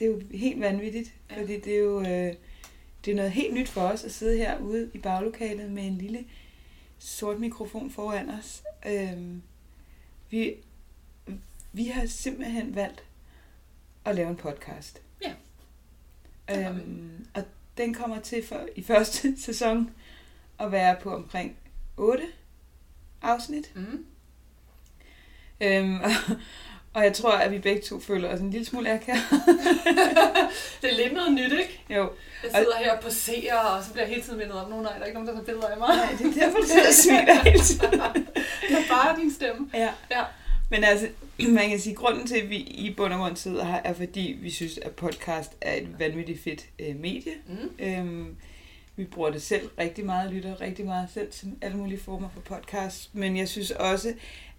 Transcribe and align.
Det 0.00 0.06
er 0.06 0.10
jo 0.10 0.20
helt 0.30 0.60
vanvittigt, 0.60 1.14
Ja. 1.30 1.40
fordi 1.40 1.60
det 1.60 1.74
er 1.74 1.78
jo 1.78 2.00
øh, 2.00 2.34
det 3.04 3.10
er 3.10 3.14
noget 3.14 3.30
helt 3.30 3.54
nyt 3.54 3.68
for 3.68 3.80
os 3.80 4.04
at 4.04 4.12
sidde 4.12 4.36
herude 4.36 4.90
i 4.94 4.98
baglokalet 4.98 5.70
med 5.70 5.86
en 5.86 5.98
lille 5.98 6.24
sort 6.98 7.38
mikrofon 7.40 7.90
foran 7.90 8.30
os. 8.30 8.62
Øhm, 8.86 9.42
vi, 10.30 10.54
vi 11.72 11.84
har 11.86 12.06
simpelthen 12.06 12.74
valgt 12.74 13.04
at 14.04 14.14
lave 14.16 14.30
en 14.30 14.36
podcast. 14.36 15.02
Ja. 15.22 15.32
Øhm, 16.50 17.26
og 17.34 17.44
den 17.76 17.94
kommer 17.94 18.20
til 18.20 18.46
for, 18.46 18.68
i 18.76 18.82
første 18.82 19.34
sæson 19.46 19.90
at 20.58 20.72
være 20.72 20.96
på 21.02 21.14
omkring 21.14 21.56
8 21.96 22.22
afsnit. 23.22 23.72
Mm. 23.76 24.06
Øhm, 25.60 25.94
og, 26.04 26.10
og 26.94 27.04
jeg 27.04 27.12
tror, 27.12 27.32
at 27.32 27.50
vi 27.50 27.58
begge 27.58 27.82
to 27.82 28.00
føler 28.00 28.28
os 28.28 28.40
en 28.40 28.50
lille 28.50 28.66
smule 28.66 28.90
akavet. 28.92 29.22
det 30.82 30.92
er 30.92 30.96
lidt 30.96 31.12
noget 31.12 31.32
nyt, 31.32 31.52
ikke? 31.52 31.80
Jo, 31.90 32.10
Jeg 32.42 32.50
sidder 32.54 32.76
her 32.78 32.92
og 32.92 33.02
poserer, 33.02 33.56
og 33.56 33.84
så 33.84 33.92
bliver 33.92 34.04
jeg 34.04 34.10
hele 34.10 34.22
tiden 34.22 34.38
mindet 34.38 34.54
om, 34.54 34.70
nogen 34.70 34.84
nej, 34.84 34.92
der 34.94 35.00
er 35.00 35.06
ikke 35.06 35.14
nogen, 35.14 35.28
der 35.28 35.34
tager 35.34 35.44
billeder 35.44 35.68
af 35.68 35.78
mig. 35.78 35.88
nej, 35.88 36.16
det 36.18 36.26
er 36.26 36.44
derfor, 36.44 36.58
du 36.58 36.66
sidder 36.66 36.88
og 36.88 36.94
smiler 36.94 37.34
hele 37.50 37.64
tiden. 37.64 37.90
Det 38.70 38.78
er 38.78 38.88
bare 38.88 39.16
din 39.20 39.32
stemme. 39.32 39.70
Ja. 39.74 39.90
Ja. 40.10 40.24
Men 40.70 40.84
altså, 40.84 41.08
man 41.58 41.68
kan 41.68 41.80
sige, 41.80 41.92
at 41.92 41.96
grunden 41.98 42.26
til, 42.26 42.36
at 42.36 42.50
vi 42.50 42.56
i 42.56 42.94
bund 42.96 43.12
og 43.12 43.18
grund 43.18 43.36
sidder 43.36 43.64
her, 43.64 43.80
er 43.84 43.92
fordi, 43.92 44.38
vi 44.42 44.50
synes, 44.50 44.78
at 44.78 44.90
podcast 44.92 45.52
er 45.60 45.74
et 45.74 45.98
vanvittigt 45.98 46.42
fedt 46.42 46.64
øh, 46.78 46.96
medie. 47.00 47.32
Mm. 47.46 47.84
Øhm, 47.86 48.36
vi 48.96 49.04
bruger 49.04 49.30
det 49.30 49.42
selv 49.42 49.70
rigtig 49.78 50.04
meget, 50.06 50.32
lytter 50.32 50.60
rigtig 50.60 50.84
meget 50.84 51.08
selv 51.14 51.30
til 51.30 51.48
alle 51.62 51.76
mulige 51.76 52.00
former 52.00 52.28
for 52.34 52.40
podcast. 52.40 53.14
Men 53.14 53.36
jeg 53.36 53.48
synes 53.48 53.70
også, 53.70 54.14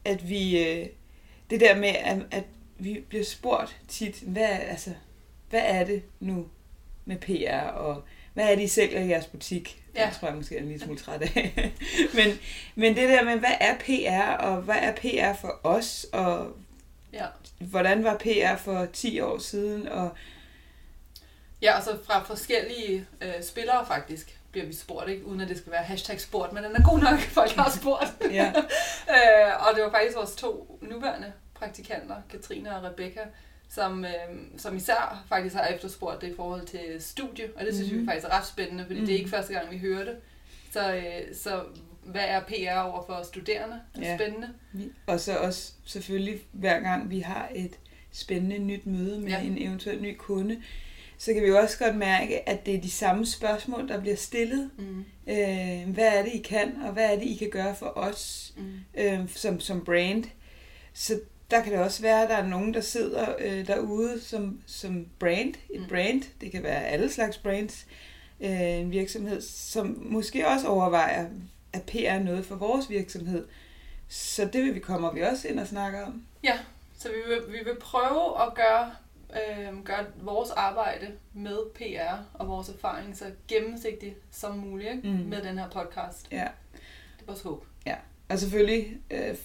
at 0.06 0.30
vi... 0.30 0.66
Øh, 0.68 0.86
det 1.52 1.60
der 1.60 1.76
med, 1.76 1.90
at, 1.90 2.18
at 2.32 2.44
vi 2.78 3.04
bliver 3.10 3.26
spurgt 3.26 3.78
tit, 3.88 4.20
hvad, 4.20 4.48
altså, 4.50 4.90
hvad 5.50 5.62
er 5.64 5.84
det 5.84 6.04
nu 6.20 6.46
med 7.06 7.18
PR, 7.18 7.68
og 7.68 8.04
hvad 8.34 8.52
er 8.52 8.56
det, 8.56 8.64
I 8.64 8.68
sælger 8.68 9.00
i 9.00 9.08
jeres 9.08 9.26
butik? 9.26 9.84
Ja. 9.96 10.02
Ja. 10.02 10.10
Det 10.10 10.16
tror 10.16 10.28
jeg 10.28 10.38
måske 10.38 10.56
er 10.58 10.62
en 10.62 10.68
lille 10.68 10.84
smule 10.84 11.00
træt 11.00 11.22
af. 11.22 11.72
men, 12.16 12.40
men 12.76 12.96
det 12.96 13.10
der 13.10 13.24
med, 13.24 13.38
hvad 13.40 13.54
er 13.60 13.76
PR, 13.78 14.38
og 14.44 14.62
hvad 14.62 14.76
er 14.76 14.96
PR 14.96 15.40
for 15.42 15.60
os, 15.64 16.06
og 16.14 16.48
Ja. 17.14 17.26
hvordan 17.60 18.04
var 18.04 18.18
PR 18.18 18.56
for 18.58 18.86
10 18.94 19.20
år 19.20 19.38
siden, 19.38 19.88
og 19.88 20.10
ja, 21.62 21.78
og 21.78 21.84
så 21.84 21.98
fra 22.06 22.24
forskellige 22.24 23.06
øh, 23.22 23.44
spillere 23.44 23.86
faktisk 23.86 24.38
bliver 24.52 24.66
vi 24.66 24.74
spurgt, 24.74 25.10
ikke? 25.10 25.26
uden 25.26 25.42
at 25.42 25.50
det 25.50 25.58
skal 25.58 25.72
være 25.72 25.84
hashtag 25.84 26.22
spurgt, 26.22 26.54
men 26.54 26.64
den 26.64 26.76
er 26.76 26.84
god 26.90 27.00
nok, 27.00 27.20
folk 27.40 27.52
har 27.52 27.72
spurgt. 27.80 28.34
ja, 28.34 28.54
øh, 29.16 29.68
og 29.68 29.76
det 29.76 29.84
var 29.84 29.92
faktisk 29.92 30.16
vores 30.18 30.36
to 30.36 30.80
nuværende 30.82 31.34
praktikanter, 31.62 32.16
Katrine 32.30 32.76
og 32.78 32.84
Rebecca, 32.84 33.20
som, 33.70 34.06
øh, 34.06 34.12
som 34.58 34.76
især 34.76 35.26
faktisk 35.30 35.56
har 35.56 35.66
efterspurgt 35.68 36.22
det 36.22 36.28
i 36.28 36.36
forhold 36.36 36.66
til 36.66 36.80
studie, 37.00 37.46
og 37.56 37.66
det 37.66 37.76
synes 37.76 37.92
Mhm. 37.92 38.02
vi 38.02 38.06
faktisk 38.06 38.28
er 38.28 38.38
ret 38.40 38.48
spændende, 38.48 38.86
fordi 38.86 39.00
mm. 39.00 39.06
det 39.06 39.14
er 39.16 39.18
ikke 39.20 39.30
første 39.30 39.54
gang, 39.54 39.72
vi 39.72 39.78
hører 39.78 40.04
det. 40.06 40.16
Så, 40.72 40.96
øh, 40.96 41.36
så 41.36 41.64
hvad 42.04 42.22
er 42.28 42.40
PR 42.42 42.80
over 42.80 43.04
for 43.06 43.24
studerende? 43.24 43.80
Det 43.96 44.04
er 44.06 44.10
Ja. 44.12 44.18
spændende. 44.18 44.50
Og 45.08 45.20
så 45.20 45.38
også 45.38 45.74
selvfølgelig, 45.86 46.40
hver 46.52 46.80
gang 46.80 47.10
vi 47.10 47.20
har 47.20 47.50
et 47.56 47.80
spændende 48.12 48.60
nyt 48.60 48.86
møde 48.86 49.20
med. 49.20 49.30
Ja. 49.30 49.42
en 49.42 49.58
eventuel 49.62 50.02
ny 50.02 50.16
kunde, 50.18 50.62
så 51.18 51.34
kan 51.34 51.42
vi 51.44 51.48
jo 51.48 51.58
også 51.58 51.78
godt 51.86 51.96
mærke, 51.96 52.50
at 52.50 52.66
det 52.66 52.76
er 52.76 52.82
de 52.82 52.92
samme 52.92 53.26
spørgsmål, 53.26 53.88
der 53.88 54.00
bliver 54.02 54.16
stillet. 54.16 54.70
Mm. 54.78 55.00
Øh, 55.28 55.94
hvad 55.94 56.08
er 56.08 56.24
det, 56.24 56.32
I 56.34 56.38
kan, 56.42 56.82
og 56.86 56.94
hvad 56.94 57.06
er 57.14 57.16
det, 57.20 57.24
I 57.26 57.36
kan 57.36 57.50
gøre 57.50 57.76
for 57.76 57.98
os 57.98 58.54
Mm. 58.58 58.74
øh, 58.98 59.30
som, 59.30 59.60
som 59.60 59.86
brand? 59.86 60.24
Så 60.94 61.20
der 61.52 61.62
kan 61.64 61.72
det 61.74 61.80
også 61.82 62.02
være, 62.02 62.24
at 62.24 62.30
der 62.30 62.36
er 62.36 62.48
nogen, 62.48 62.74
der 62.74 62.82
sidder 62.82 63.36
øh, 63.40 63.68
derude 63.68 64.22
som, 64.22 64.62
som 64.66 65.06
brand, 65.20 65.54
et 65.70 65.82
Mm. 65.82 65.88
brand, 65.88 66.24
det 66.42 66.52
kan 66.52 66.64
være 66.64 66.86
alle 66.86 67.10
slags 67.12 67.38
brands, 67.38 67.88
øh, 68.42 68.62
en 68.62 68.92
virksomhed, 68.92 69.42
som 69.42 70.02
måske 70.06 70.48
også 70.48 70.68
overvejer, 70.68 71.28
at 71.74 71.82
PR 71.84 71.98
er 71.98 72.20
noget 72.20 72.46
for 72.46 72.56
vores 72.56 72.90
virksomhed. 72.90 73.48
Så 74.08 74.46
det 74.54 74.64
vil 74.64 74.76
vi 74.76 74.80
kommer 74.80 75.14
vi 75.14 75.22
også 75.22 75.48
ind 75.48 75.60
og 75.60 75.68
snakke 75.68 76.04
om. 76.04 76.24
Ja, 76.44 76.60
så 76.98 77.08
vi 77.10 77.34
vil, 77.34 77.42
vi 77.60 77.64
vil 77.64 77.76
prøve 77.80 78.42
at 78.48 78.54
gøre, 78.56 78.92
øh, 79.34 79.84
gøre 79.84 80.06
vores 80.22 80.50
arbejde 80.50 81.08
med 81.34 81.58
PR 81.76 82.18
og 82.34 82.48
vores 82.48 82.70
erfaring 82.70 83.18
så 83.18 83.26
gennemsigtigt 83.48 84.16
som 84.32 84.58
muligt 84.58 84.90
ikke? 84.96 85.08
Mm. 85.08 85.14
med 85.30 85.42
den 85.42 85.58
her 85.58 85.70
podcast. 85.70 86.28
Ja. 86.32 86.48
Det 87.18 87.22
er 87.22 87.26
vores 87.28 87.42
håb. 87.42 87.66
Og 88.30 88.40
selvfølgelig, 88.40 88.98
øh, 89.12 89.36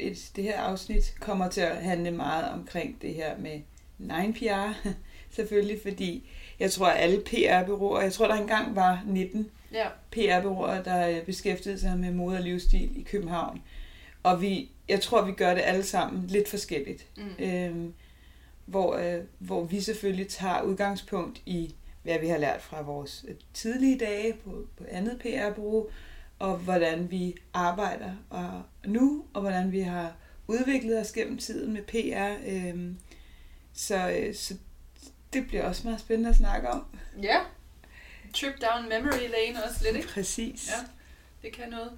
et, 0.00 0.30
det 0.36 0.44
her 0.44 0.60
afsnit 0.60 1.14
kommer 1.20 1.48
til 1.48 1.60
at 1.60 1.76
handle 1.76 2.10
meget 2.10 2.48
omkring 2.52 3.02
det 3.02 3.14
her 3.14 3.38
med 3.38 3.60
9PR, 4.00 4.88
selvfølgelig, 5.36 5.82
fordi 5.82 6.30
jeg 6.60 6.70
tror, 6.72 6.86
at 6.86 7.02
alle 7.02 7.20
PR-byråer, 7.20 8.02
jeg 8.02 8.12
tror, 8.12 8.26
der 8.26 8.34
engang 8.34 8.76
var 8.76 9.02
19 9.06 9.50
Ja, 9.72 9.88
PR-byråer, 10.10 10.82
der 10.82 11.08
øh, 11.08 11.22
beskæftigede 11.22 11.78
sig 11.80 11.98
med 11.98 12.12
mode 12.12 12.36
og 12.36 12.42
livsstil 12.42 13.00
i 13.00 13.02
København. 13.02 13.62
Og 14.22 14.42
vi, 14.42 14.70
jeg 14.88 15.00
tror, 15.00 15.24
vi 15.24 15.32
gør 15.32 15.54
det 15.54 15.62
alle 15.64 15.82
sammen 15.82 16.26
lidt 16.26 16.48
forskelligt. 16.48 17.06
mm. 17.16 17.44
Øhm, 17.44 17.94
hvor, 18.66 18.96
øh, 18.96 19.20
hvor 19.38 19.64
vi 19.64 19.80
selvfølgelig 19.80 20.28
tager 20.28 20.62
udgangspunkt 20.62 21.42
i, 21.46 21.74
hvad 22.02 22.18
vi 22.18 22.26
har 22.26 22.38
lært 22.38 22.62
fra 22.62 22.82
vores 22.82 23.24
tidlige 23.54 23.98
dage 23.98 24.32
på, 24.44 24.66
på 24.78 24.84
andet 24.90 25.18
PR-bureau, 25.18 25.86
og 26.38 26.56
hvordan 26.56 27.10
vi 27.10 27.34
arbejder 27.54 28.12
og 28.30 28.62
nu, 28.86 29.24
og 29.34 29.40
hvordan 29.40 29.72
vi 29.72 29.80
har 29.80 30.16
udviklet 30.46 31.00
os 31.00 31.12
gennem 31.12 31.38
tiden 31.38 31.72
med 31.72 31.82
PR. 31.82 32.46
Øhm, 32.46 32.96
så, 33.74 34.10
øh, 34.10 34.34
så 34.34 34.54
det 35.32 35.46
bliver 35.46 35.64
også 35.64 35.82
meget 35.84 36.00
spændende 36.00 36.30
at 36.30 36.36
snakke 36.36 36.68
om. 36.70 36.84
ja. 37.22 37.38
Trip 38.34 38.54
down 38.60 38.88
memory 38.88 39.18
lane 39.18 39.64
også 39.64 39.84
lidt, 39.84 39.96
ikke? 39.96 40.08
Præcis. 40.08 40.68
Ja. 40.68 40.86
Det 41.42 41.56
kan 41.56 41.68
noget. 41.68 41.90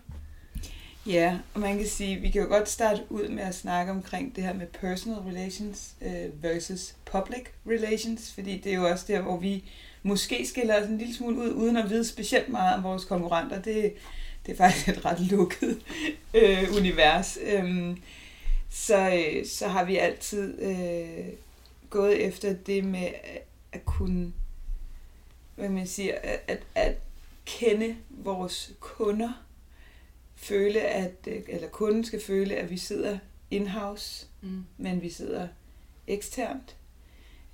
Ja, 1.06 1.38
og 1.54 1.60
man 1.60 1.76
kan 1.78 1.86
sige, 1.86 2.16
vi 2.20 2.30
kan 2.30 2.42
jo 2.42 2.48
godt 2.48 2.68
starte 2.68 3.02
ud 3.10 3.28
med 3.28 3.42
at 3.42 3.54
snakke 3.54 3.92
omkring 3.92 4.36
det 4.36 4.44
her 4.44 4.52
med 4.52 4.66
personal 4.66 5.18
relations 5.18 5.94
øh, 6.02 6.42
versus 6.42 6.94
public 7.04 7.46
relations, 7.66 8.32
fordi 8.34 8.58
det 8.58 8.72
er 8.72 8.76
jo 8.76 8.88
også 8.88 9.04
der, 9.08 9.20
hvor 9.20 9.36
vi 9.36 9.70
måske 10.02 10.46
skiller 10.46 10.82
os 10.82 10.88
en 10.88 10.98
lille 10.98 11.14
smule 11.14 11.36
ud, 11.38 11.52
uden 11.52 11.76
at 11.76 11.90
vide 11.90 12.04
specielt 12.04 12.48
meget 12.48 12.76
om 12.76 12.82
vores 12.82 13.04
konkurrenter. 13.04 13.62
Det, 13.62 13.94
det 14.48 14.54
er 14.54 14.56
faktisk 14.56 14.88
et 14.88 15.04
ret 15.04 15.20
lukket 15.20 15.82
øh, 16.34 16.64
univers. 16.76 17.38
Øhm, 17.42 17.98
så, 18.70 19.10
øh, 19.14 19.46
så 19.46 19.68
har 19.68 19.84
vi 19.84 19.96
altid 19.96 20.62
øh, 20.62 21.26
gået 21.90 22.24
efter 22.26 22.52
det 22.52 22.84
med 22.84 23.06
at, 23.24 23.42
at 23.72 23.84
kunne, 23.84 24.32
hvad 25.54 25.68
man 25.68 25.86
siger, 25.86 26.14
at, 26.22 26.40
at, 26.48 26.60
at 26.74 26.94
kende 27.46 27.96
vores 28.08 28.72
kunder, 28.80 29.44
føle, 30.36 30.80
at, 30.80 31.12
øh, 31.26 31.42
eller 31.48 31.68
kunden 31.68 32.04
skal 32.04 32.20
føle, 32.22 32.56
at 32.56 32.70
vi 32.70 32.78
sidder 32.78 33.18
in-house, 33.50 34.26
Mm. 34.42 34.64
men 34.76 35.02
vi 35.02 35.10
sidder 35.10 35.48
eksternt. 36.06 36.76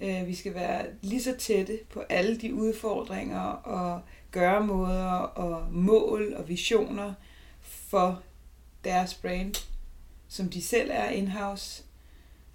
Øh, 0.01 0.27
Vi 0.27 0.35
skal 0.35 0.55
være 0.55 0.87
lige 1.03 1.23
så 1.23 1.35
tætte 1.39 1.79
på 1.91 2.01
alle 2.09 2.39
de 2.39 2.55
udfordringer 2.55 3.41
og 3.41 4.01
gøremåder 4.35 5.13
og 5.19 5.67
mål 5.73 6.35
og 6.37 6.49
visioner 6.49 7.15
for 7.63 8.23
deres 8.85 9.15
brand, 9.15 9.55
som 10.29 10.49
de 10.49 10.63
selv 10.63 10.91
er 10.93 11.09
in-house. 11.09 11.83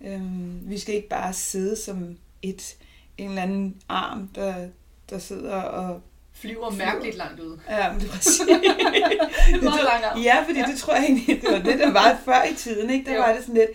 Øhm, 0.01 0.59
Vi 0.69 0.77
skal 0.77 0.95
ikke 0.95 1.09
bare 1.09 1.33
sidde 1.33 1.75
som 1.75 2.17
et, 2.41 2.75
en 3.17 3.29
eller 3.29 3.41
anden 3.41 3.81
arm, 3.89 4.27
der, 4.35 4.67
der 5.09 5.19
sidder 5.19 5.55
og... 5.55 6.01
Flyver 6.33 6.69
mærkeligt 6.69 7.15
langt 7.17 7.39
ud. 7.39 7.57
Ja, 7.69 7.91
men 7.91 8.01
det 8.01 8.07
er 8.07 8.11
præcis. 8.11 8.39
Det 9.49 9.55
er 9.55 9.63
meget 9.63 9.83
lang 9.83 10.03
arm. 10.03 10.21
Ja, 10.21 10.43
fordi 10.47 10.59
ja. 10.59 10.65
det 10.65 10.77
tror 10.77 10.95
jeg 10.95 11.03
egentlig, 11.03 11.41
det 11.41 11.51
var 11.51 11.59
det, 11.59 11.79
der 11.79 11.91
var 11.91 12.17
før 12.25 12.43
i 12.43 12.53
tiden. 12.55 12.89
Ikke? 12.89 13.05
Der 13.09 13.15
Jo. 13.15 13.21
var 13.21 13.33
det 13.33 13.41
sådan 13.41 13.55
lidt, 13.55 13.69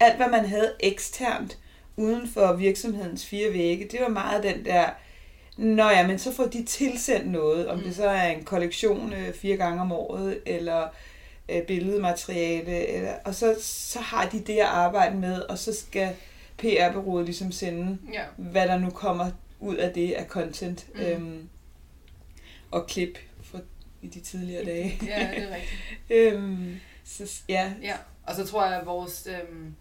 alt 0.00 0.16
hvad 0.16 0.28
man 0.28 0.44
havde 0.48 0.72
eksternt 0.80 1.58
uden 1.96 2.28
for 2.28 2.52
virksomhedens 2.52 3.26
fire 3.26 3.52
vægge, 3.52 3.88
det 3.90 4.00
var 4.00 4.08
meget 4.08 4.42
den 4.42 4.64
der, 4.64 4.90
Nå 5.60 5.88
ja, 5.88 6.06
men 6.06 6.18
så 6.18 6.32
får 6.32 6.44
de 6.44 6.64
tilsendt 6.64 7.30
noget, 7.30 7.68
om 7.68 7.78
Mm. 7.78 7.84
det 7.84 7.96
så 7.96 8.06
er 8.08 8.26
en 8.30 8.44
kollektion 8.44 9.12
øh, 9.12 9.34
fire 9.34 9.56
gange 9.56 9.80
om 9.82 9.92
året, 9.92 10.40
eller 10.46 10.88
øh, 11.48 11.62
billedmateriale, 11.62 12.86
eller, 12.86 13.12
og 13.24 13.34
så, 13.34 13.56
så 13.62 14.00
har 14.00 14.28
de 14.28 14.40
det 14.40 14.56
at 14.58 14.66
arbejde 14.66 15.16
med, 15.16 15.40
og 15.42 15.58
så 15.58 15.74
skal 15.74 16.10
PR-bureauet 16.58 17.24
ligesom 17.24 17.52
sende, 17.52 17.98
Ja. 18.12 18.22
hvad 18.36 18.68
der 18.68 18.78
nu 18.78 18.90
kommer 18.90 19.30
ud 19.60 19.76
af 19.76 19.92
det 19.92 20.12
af 20.12 20.26
content 20.26 20.86
Mm. 20.94 21.00
øhm, 21.00 21.48
og 22.70 22.86
klip 22.86 23.18
fra 23.42 23.58
i 24.02 24.06
de 24.06 24.20
tidligere 24.20 24.64
dage. 24.64 24.98
ja, 25.06 25.28
det 25.34 25.42
er 25.50 25.54
rigtigt. 25.54 25.80
Øhm, 26.34 26.80
så 27.04 27.40
ja, 27.48 27.72
Ja, 27.82 27.94
og 28.26 28.34
så 28.36 28.46
tror 28.46 28.66
jeg, 28.66 28.80
at 28.80 28.86
vores 28.86 29.28
øhm, 29.30 29.74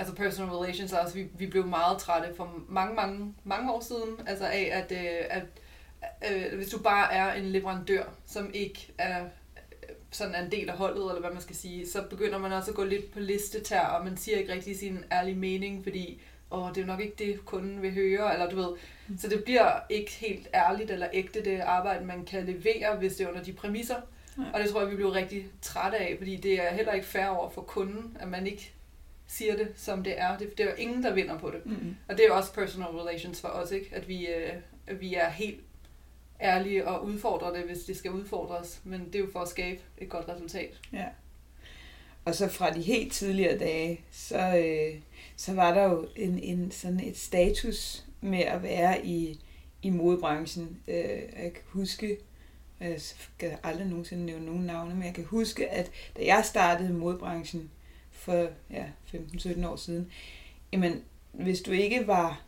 altså 0.00 0.14
personal 0.14 0.50
relations, 0.50 0.92
altså 0.92 1.14
vi, 1.14 1.26
vi 1.38 1.46
blev 1.46 1.66
meget 1.66 1.98
trætte 1.98 2.34
for 2.36 2.62
mange, 2.68 2.94
mange, 2.94 3.34
mange 3.44 3.72
år 3.72 3.80
siden, 3.80 4.26
altså 4.26 4.44
af, 4.44 4.70
at, 4.72 4.92
øh, 4.92 5.26
at 5.30 5.44
øh, 6.30 6.56
hvis 6.56 6.68
du 6.68 6.78
bare 6.78 7.12
er 7.12 7.32
en 7.32 7.44
leverandør, 7.44 8.04
som 8.26 8.50
ikke 8.54 8.92
er 8.98 9.24
sådan 10.10 10.34
er 10.34 10.44
en 10.44 10.52
del 10.52 10.70
af 10.70 10.76
holdet, 10.76 11.08
eller 11.08 11.20
hvad 11.20 11.30
man 11.30 11.42
skal 11.42 11.56
sige, 11.56 11.88
så 11.88 12.02
begynder 12.10 12.38
man 12.38 12.52
også 12.52 12.70
at 12.70 12.76
gå 12.76 12.84
lidt 12.84 13.12
på 13.12 13.20
listetær, 13.20 13.80
og 13.80 14.04
man 14.04 14.16
siger 14.16 14.38
ikke 14.38 14.52
rigtig 14.52 14.78
sin 14.78 15.04
ærlige 15.12 15.36
mening, 15.36 15.82
fordi 15.82 16.20
åh, 16.50 16.68
det 16.74 16.82
er 16.82 16.86
nok 16.86 17.00
ikke 17.00 17.14
det, 17.18 17.44
kunden 17.44 17.82
vil 17.82 17.94
høre, 17.94 18.32
eller 18.32 18.50
du 18.50 18.56
ved. 18.56 18.70
Mm. 19.08 19.18
Så 19.18 19.28
det 19.28 19.44
bliver 19.44 19.80
ikke 19.90 20.10
helt 20.10 20.48
ærligt 20.54 20.90
eller 20.90 21.08
ægte, 21.12 21.44
det 21.44 21.60
arbejde, 21.60 22.04
man 22.04 22.24
kan 22.24 22.46
levere, 22.46 22.96
hvis 22.96 23.16
det 23.16 23.24
er 23.24 23.28
under 23.28 23.42
de 23.42 23.52
præmisser. 23.52 23.96
Ja. 24.38 24.42
Og 24.52 24.60
det 24.60 24.70
tror 24.70 24.80
jeg, 24.80 24.90
vi 24.90 24.96
bliver 24.96 25.14
rigtig 25.14 25.46
trætte 25.62 25.98
af, 25.98 26.14
fordi 26.18 26.36
det 26.36 26.64
er 26.64 26.74
heller 26.74 26.92
ikke 26.92 27.06
fair 27.06 27.26
over 27.26 27.50
for 27.50 27.62
kunden, 27.62 28.16
at 28.20 28.28
man 28.28 28.46
ikke 28.46 28.72
siger 29.30 29.56
det, 29.56 29.68
som 29.76 30.04
det 30.04 30.20
er. 30.20 30.38
Det, 30.38 30.58
det 30.58 30.66
er 30.66 30.70
jo 30.70 30.76
ingen, 30.76 31.02
der 31.02 31.14
vinder 31.14 31.38
på 31.38 31.50
det. 31.50 31.66
Mm. 31.66 31.96
Og 32.08 32.16
det 32.16 32.24
er 32.24 32.28
jo 32.28 32.36
også 32.36 32.52
personal 32.52 32.88
relations 32.88 33.40
for 33.40 33.48
os, 33.48 33.70
ikke? 33.70 33.90
At 33.92 34.08
vi, 34.08 34.26
øh, 34.26 34.52
at 34.86 35.00
vi 35.00 35.14
er 35.14 35.28
helt 35.28 35.60
ærlige 36.40 36.88
og 36.88 37.04
udfordrer 37.04 37.52
det, 37.52 37.62
hvis 37.62 37.84
det 37.84 37.96
skal 37.96 38.10
udfordres. 38.10 38.80
Men 38.84 39.06
det 39.06 39.14
er 39.14 39.18
jo 39.18 39.28
for 39.32 39.40
at 39.40 39.48
skabe 39.48 39.80
et 39.98 40.08
godt 40.08 40.28
resultat. 40.28 40.80
Ja. 40.92 41.04
Og 42.24 42.34
så 42.34 42.48
fra 42.48 42.74
de 42.74 42.82
helt 42.82 43.12
tidligere 43.12 43.58
dage, 43.58 44.00
så, 44.10 44.38
øh, 44.38 45.00
så 45.36 45.54
var 45.54 45.74
der 45.74 45.82
jo 45.82 46.08
en, 46.16 46.38
en, 46.38 46.70
sådan 46.70 47.00
et 47.00 47.16
status 47.16 48.04
med 48.20 48.38
at 48.40 48.62
være 48.62 49.06
i, 49.06 49.40
i 49.82 49.90
modebranchen. 49.90 50.80
Øh, 50.88 50.94
jeg 51.42 51.52
kan 51.54 51.62
huske, 51.66 52.18
jeg 52.80 53.00
skal 53.00 53.56
aldrig 53.62 53.86
nogensinde 53.86 54.26
nævne 54.26 54.46
nogen 54.46 54.62
navne, 54.62 54.94
men 54.94 55.04
jeg 55.04 55.14
kan 55.14 55.24
huske, 55.24 55.68
at 55.68 55.90
da 56.16 56.24
jeg 56.24 56.44
startede 56.44 56.92
modebranchen 56.92 57.70
for 58.20 58.48
ja, 58.70 58.84
15-17 59.14 59.66
år 59.66 59.76
siden, 59.76 60.10
jamen, 60.72 61.04
hvis 61.32 61.60
du 61.60 61.70
ikke 61.70 62.06
var 62.06 62.42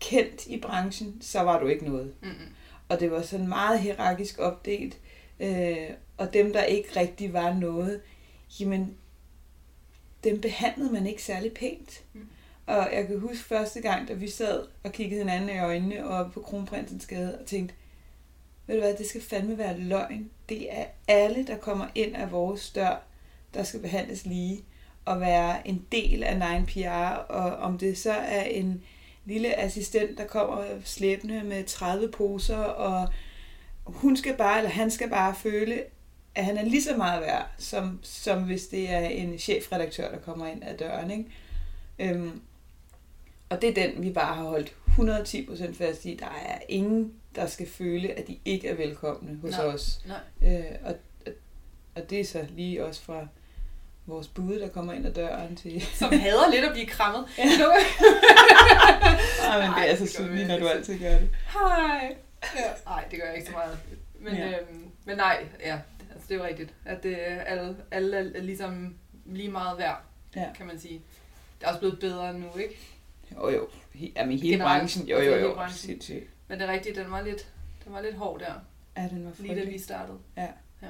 kendt 0.00 0.46
i 0.46 0.60
branchen, 0.60 1.22
så 1.22 1.40
var 1.40 1.60
du 1.60 1.66
ikke 1.66 1.84
noget. 1.84 2.14
Mm-hmm. 2.22 2.54
Og 2.88 3.00
det 3.00 3.10
var 3.10 3.22
sådan 3.22 3.48
meget 3.48 3.80
hierarkisk 3.80 4.38
opdelt, 4.38 4.98
øh, 5.40 5.90
og 6.16 6.32
dem, 6.32 6.52
der 6.52 6.62
ikke 6.62 6.88
rigtig 6.96 7.32
var 7.32 7.54
noget, 7.54 8.00
jamen, 8.60 8.96
dem 10.24 10.40
behandlede 10.40 10.92
man 10.92 11.06
ikke 11.06 11.22
særlig 11.22 11.52
pænt. 11.52 12.04
Mm. 12.12 12.28
Og 12.66 12.88
jeg 12.92 13.06
kan 13.06 13.20
huske 13.20 13.44
første 13.44 13.80
gang, 13.80 14.08
da 14.08 14.12
vi 14.12 14.28
sad 14.28 14.66
og 14.84 14.92
kiggede 14.92 15.20
hinanden 15.20 15.56
i 15.56 15.60
øjnene 15.60 16.06
og 16.08 16.32
på 16.32 16.40
Kronprinsens 16.40 17.06
Gade 17.06 17.38
og 17.38 17.46
tænkte, 17.46 17.74
ved 18.66 18.74
du 18.74 18.80
hvad, 18.80 18.96
det 18.96 19.06
skal 19.06 19.22
fandme 19.22 19.58
være 19.58 19.78
løgn. 19.78 20.30
Det 20.48 20.78
er 20.78 20.86
alle, 21.08 21.46
der 21.46 21.56
kommer 21.56 21.86
ind 21.94 22.16
af 22.16 22.32
vores 22.32 22.70
dør, 22.70 23.02
der 23.54 23.62
skal 23.62 23.80
behandles 23.80 24.26
lige 24.26 24.64
og 25.10 25.20
være 25.20 25.68
en 25.68 25.86
del 25.92 26.22
af 26.22 26.58
9PR, 26.58 27.32
og 27.32 27.56
om 27.56 27.78
det 27.78 27.98
så 27.98 28.12
er 28.12 28.42
en 28.42 28.82
lille 29.24 29.60
assistent, 29.60 30.18
der 30.18 30.26
kommer 30.26 30.64
slæbende 30.84 31.42
med 31.44 31.64
30 31.64 32.08
poser, 32.08 32.56
og 32.56 33.08
hun 33.84 34.16
skal 34.16 34.36
bare, 34.36 34.58
eller 34.58 34.70
han 34.70 34.90
skal 34.90 35.10
bare 35.10 35.34
føle, 35.34 35.82
at 36.34 36.44
han 36.44 36.56
er 36.58 36.64
lige 36.64 36.82
så 36.82 36.96
meget 36.96 37.20
værd, 37.20 37.50
som, 37.58 37.98
som 38.02 38.42
hvis 38.42 38.66
det 38.66 38.90
er 38.90 39.00
en 39.00 39.38
chefredaktør, 39.38 40.10
der 40.10 40.18
kommer 40.18 40.46
ind 40.46 40.64
ad 40.64 40.76
døren. 40.76 41.10
Ikke? 41.10 41.24
Øhm, 41.98 42.40
og 43.48 43.62
det 43.62 43.68
er 43.68 43.86
den, 43.86 44.02
vi 44.02 44.12
bare 44.12 44.34
har 44.34 44.44
holdt 44.44 44.74
110% 44.88 45.74
fast 45.74 46.04
i. 46.04 46.16
Der 46.20 46.42
er 46.46 46.58
ingen, 46.68 47.12
der 47.34 47.46
skal 47.46 47.68
føle, 47.68 48.08
at 48.08 48.28
de 48.28 48.38
ikke 48.44 48.68
er 48.68 48.74
velkomne 48.74 49.38
hos 49.42 49.50
nej, 49.50 49.66
os. 49.66 50.04
Nej. 50.06 50.52
Øh, 50.52 50.76
og, 50.84 50.94
og 51.94 52.10
det 52.10 52.20
er 52.20 52.24
så 52.24 52.46
lige 52.50 52.84
også 52.84 53.02
fra 53.02 53.26
vores 54.10 54.28
bud, 54.28 54.60
der 54.60 54.68
kommer 54.68 54.92
ind 54.92 55.06
ad 55.06 55.12
døren 55.12 55.56
til... 55.56 55.80
Som 55.94 56.12
hader 56.12 56.50
lidt 56.50 56.64
at 56.64 56.72
blive 56.72 56.86
krammet. 56.86 57.24
Ja. 57.38 57.44
Ej, 59.48 59.68
men 59.68 59.82
det 59.82 59.90
er 59.90 59.96
så 59.96 60.06
synligt, 60.06 60.48
når 60.48 60.58
du 60.58 60.68
altid 60.68 60.98
gør 60.98 61.10
det. 61.10 61.28
Hej. 61.52 62.16
Ja. 62.56 62.70
Nej, 62.86 63.04
det 63.10 63.18
gør 63.18 63.26
jeg 63.26 63.36
ikke 63.36 63.46
så 63.46 63.52
meget. 63.52 63.78
Men, 64.20 64.34
ja. 64.34 64.48
øhm, 64.48 64.90
men 65.04 65.16
nej, 65.16 65.44
ja, 65.60 65.78
altså, 66.12 66.28
det 66.28 66.34
er 66.34 66.38
jo 66.38 66.44
rigtigt, 66.44 66.74
at 66.84 67.02
det, 67.02 67.16
alle, 67.46 67.76
alle 67.90 68.36
er 68.36 68.42
ligesom 68.42 68.94
lige 69.24 69.50
meget 69.50 69.78
værd, 69.78 70.02
ja. 70.36 70.46
kan 70.56 70.66
man 70.66 70.80
sige. 70.80 71.02
Det 71.60 71.66
er 71.66 71.68
også 71.68 71.80
blevet 71.80 72.00
bedre 72.00 72.34
nu, 72.34 72.46
ikke? 72.56 72.78
Jo, 73.34 73.48
jo. 73.48 73.68
Jamen, 74.16 74.38
hele 74.38 74.52
Generelt, 74.52 74.80
branchen. 74.80 75.08
Jo, 75.08 75.18
jo, 75.18 75.34
jo. 75.34 75.36
jo. 75.36 75.58
Sindssygt. 75.70 76.24
Men 76.48 76.60
det 76.60 76.68
er 76.68 76.72
rigtigt, 76.72 76.96
den 76.96 77.10
var 77.10 77.22
lidt, 77.22 77.48
den 77.84 77.92
var 77.92 78.00
lidt 78.00 78.16
hård 78.16 78.40
der. 78.40 78.52
Ja, 78.96 79.08
den 79.08 79.24
var 79.24 79.30
frygtelig. 79.30 79.56
Lige 79.56 79.66
da 79.66 79.70
vi 79.70 79.78
startede. 79.78 80.18
Ja. 80.36 80.48
ja. 80.82 80.88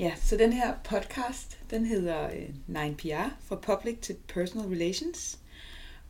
Ja, 0.00 0.12
så 0.22 0.36
den 0.36 0.52
her 0.52 0.74
podcast, 0.84 1.60
den 1.70 1.86
hedder 1.86 2.30
øh, 2.30 2.48
9PR, 2.68 3.30
fra 3.44 3.56
Public 3.56 3.98
to 4.00 4.14
Personal 4.28 4.66
Relations. 4.66 5.38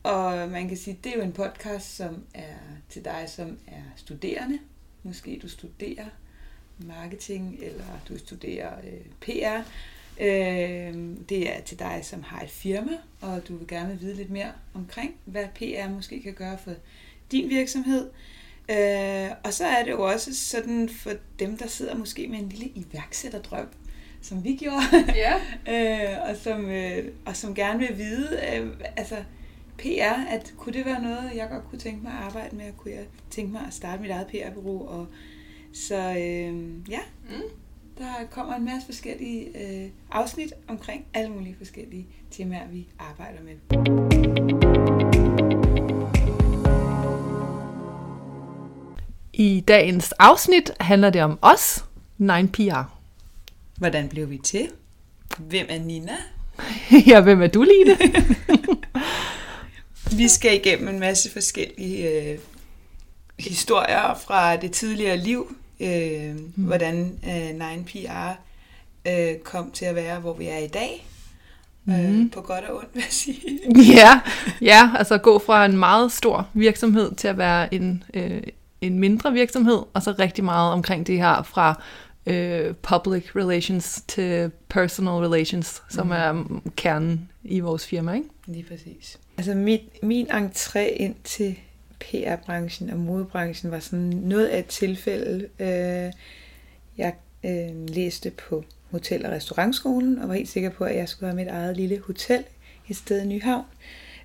Og 0.03 0.49
man 0.49 0.67
kan 0.67 0.77
sige, 0.77 0.99
det 1.03 1.11
er 1.11 1.17
jo 1.17 1.21
en 1.21 1.33
podcast, 1.33 1.95
som 1.95 2.23
er 2.33 2.55
til 2.89 3.05
dig, 3.05 3.25
som 3.27 3.57
er 3.67 3.81
studerende. 3.95 4.59
Måske 5.03 5.39
du 5.41 5.47
studerer 5.47 6.05
marketing, 6.77 7.57
eller 7.61 7.85
du 8.09 8.17
studerer 8.17 8.77
øh, 8.77 9.05
PR. 9.21 9.69
Øh, 10.21 11.17
det 11.29 11.57
er 11.57 11.61
til 11.61 11.79
dig, 11.79 11.99
som 12.03 12.23
har 12.23 12.41
et 12.41 12.49
firma, 12.49 12.97
og 13.21 13.47
du 13.47 13.57
vil 13.57 13.67
gerne 13.67 13.99
vide 13.99 14.15
lidt 14.15 14.29
mere 14.29 14.51
omkring, 14.73 15.15
hvad 15.25 15.47
PR 15.55 15.89
måske 15.89 16.21
kan 16.21 16.33
gøre 16.33 16.57
for 16.57 16.73
din 17.31 17.49
virksomhed. 17.49 18.09
Øh, 18.69 19.31
og 19.43 19.53
så 19.53 19.65
er 19.65 19.83
det 19.83 19.91
jo 19.91 20.01
også 20.01 20.35
sådan 20.35 20.89
for 20.89 21.11
dem, 21.39 21.57
der 21.57 21.67
sidder 21.67 21.95
måske 21.95 22.27
med 22.27 22.39
en 22.39 22.49
lille 22.49 22.65
iværksætterdrøm, 22.75 23.67
som 24.21 24.43
vi 24.43 24.55
gjorde, 24.55 25.13
ja. 25.15 25.33
øh, 25.73 26.29
og, 26.29 26.35
som, 26.35 26.69
øh, 26.69 27.07
og 27.25 27.35
som 27.35 27.55
gerne 27.55 27.79
vil 27.79 27.97
vide, 27.97 28.39
øh, 28.55 28.69
altså 28.97 29.15
PR, 29.77 30.29
at 30.29 30.53
kunne 30.57 30.73
det 30.73 30.85
være 30.85 31.01
noget, 31.01 31.31
jeg 31.35 31.47
godt 31.51 31.69
kunne 31.69 31.79
tænke 31.79 32.03
mig 32.03 32.11
at 32.11 32.23
arbejde 32.23 32.55
med, 32.55 32.65
kunne 32.77 32.93
jeg 32.93 33.05
tænke 33.29 33.51
mig 33.51 33.61
at 33.67 33.73
starte 33.73 34.01
mit 34.01 34.11
eget 34.11 34.27
PR-bureau, 34.27 34.87
og 34.87 35.07
så 35.73 35.95
øh, 35.95 36.89
ja, 36.89 36.99
mm. 37.29 37.41
der 37.97 38.13
kommer 38.31 38.55
en 38.55 38.65
masse 38.65 38.85
forskellige 38.85 39.45
øh, 39.45 39.89
afsnit 40.11 40.53
omkring 40.67 41.05
alle 41.13 41.31
mulige 41.31 41.55
forskellige 41.57 42.07
temaer, 42.31 42.67
vi 42.67 42.87
arbejder 42.99 43.39
med. 43.43 43.55
I 49.33 49.63
dagens 49.67 50.11
afsnit 50.11 50.71
handler 50.79 51.09
det 51.09 51.21
om 51.21 51.39
os, 51.41 51.85
9PR. 52.21 53.00
Hvordan 53.81 54.09
blev 54.09 54.29
vi 54.29 54.37
til? 54.37 54.69
Hvem 55.37 55.65
er 55.69 55.79
Nina? 55.79 56.17
ja, 57.07 57.21
hvem 57.21 57.41
er 57.41 57.47
du, 57.47 57.63
Line? 57.63 57.97
vi 60.17 60.27
skal 60.27 60.55
igennem 60.55 60.87
en 60.87 60.99
masse 60.99 61.31
forskellige 61.31 62.09
øh, 62.09 62.39
historier 63.39 64.19
fra 64.25 64.55
det 64.55 64.71
tidligere 64.71 65.17
liv. 65.17 65.55
Øh, 65.79 66.35
mm. 66.35 66.51
Hvordan 66.55 67.19
øh, 67.27 67.49
9PR 67.49 68.35
øh, 69.07 69.39
kom 69.43 69.71
til 69.71 69.85
at 69.85 69.95
være, 69.95 70.19
hvor 70.19 70.33
vi 70.33 70.45
er 70.45 70.57
i 70.57 70.67
dag. 70.67 71.07
Mm. 71.85 71.93
Øh, 71.93 71.99
mm-hmm. 71.99 72.29
på 72.29 72.41
godt 72.41 72.65
og 72.65 72.77
ondt, 72.77 72.89
vil 72.93 73.01
jeg 73.01 73.13
sige. 73.13 73.41
ja, 73.97 74.19
ja, 74.61 74.91
altså 74.97 75.17
gå 75.17 75.39
fra 75.39 75.65
en 75.65 75.77
meget 75.77 76.11
stor 76.11 76.47
virksomhed 76.53 77.15
til 77.15 77.27
at 77.27 77.37
være 77.37 77.73
en, 77.73 78.03
øh, 78.13 78.43
en 78.81 78.99
mindre 78.99 79.33
virksomhed, 79.33 79.79
og 79.93 80.03
så 80.03 80.15
rigtig 80.19 80.43
meget 80.43 80.73
omkring 80.73 81.07
det 81.07 81.17
her 81.17 81.43
fra 81.43 81.81
øh, 82.25 82.73
public 82.75 83.35
relations 83.35 84.03
til 84.07 84.51
personal 84.69 85.13
relations, 85.13 85.83
som 85.89 86.05
mm. 86.05 86.11
er 86.11 86.61
kernen 86.75 87.29
i 87.43 87.59
vores 87.59 87.87
firma, 87.87 88.13
ikke? 88.13 88.27
Lige 88.45 88.63
præcis. 88.63 89.19
Altså 89.37 89.55
min, 89.55 89.79
min 90.03 90.27
entré 90.31 90.79
ind 90.79 91.15
til 91.23 91.59
PR-branchen 91.99 92.89
og 92.89 92.97
modebranchen 92.97 93.71
var 93.71 93.79
sådan 93.79 93.99
noget 94.23 94.47
af 94.47 94.59
et 94.59 94.65
tilfælde. 94.65 95.47
Øh, 95.59 96.11
jeg 96.97 97.13
øh, 97.43 97.89
læste 97.89 98.31
på 98.31 98.63
Hotel- 98.91 99.25
og 99.25 99.31
Restaurantskolen 99.31 100.19
og 100.19 100.29
var 100.29 100.35
helt 100.35 100.49
sikker 100.49 100.69
på, 100.69 100.83
at 100.83 100.95
jeg 100.95 101.09
skulle 101.09 101.29
have 101.29 101.35
mit 101.35 101.47
eget 101.47 101.77
lille 101.77 101.99
hotel 101.99 102.43
i 102.87 102.93
stedet 102.93 103.27
Nyhavn. 103.27 103.65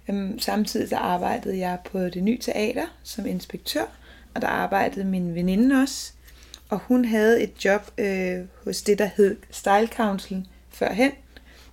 Øhm, 0.09 0.39
samtidig 0.39 0.89
så 0.89 0.97
arbejdede 0.97 1.59
jeg 1.59 1.79
på 1.85 2.05
det 2.05 2.23
nye 2.23 2.39
teater 2.39 2.87
som 3.03 3.27
inspektør, 3.27 3.85
og 4.35 4.43
der 4.43 4.49
arbejdede 4.49 5.05
min 5.05 5.35
veninde 5.35 5.83
også 5.83 6.13
og 6.69 6.79
hun 6.79 7.05
havde 7.05 7.43
et 7.43 7.65
job 7.65 7.91
øh, 7.99 8.39
hos 8.65 8.83
det, 8.83 8.99
der 8.99 9.09
hed 9.17 9.37
Style 9.51 9.89
Council 9.97 10.47
førhen. 10.71 11.13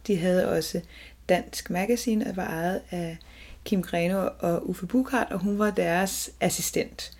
De 0.07 0.17
havde 0.17 0.49
også 0.49 0.81
Dansk 1.29 1.69
Magazine, 1.69 2.27
og 2.27 2.37
var 2.37 2.47
ejet 2.47 2.81
af 2.91 3.17
Kim 3.65 3.81
Greno 3.81 4.29
og 4.39 4.69
Uffe 4.69 4.85
Bukhardt, 4.85 5.31
og 5.31 5.39
hun 5.39 5.59
var 5.59 5.71
deres 5.71 6.31
assistent. 6.39 7.11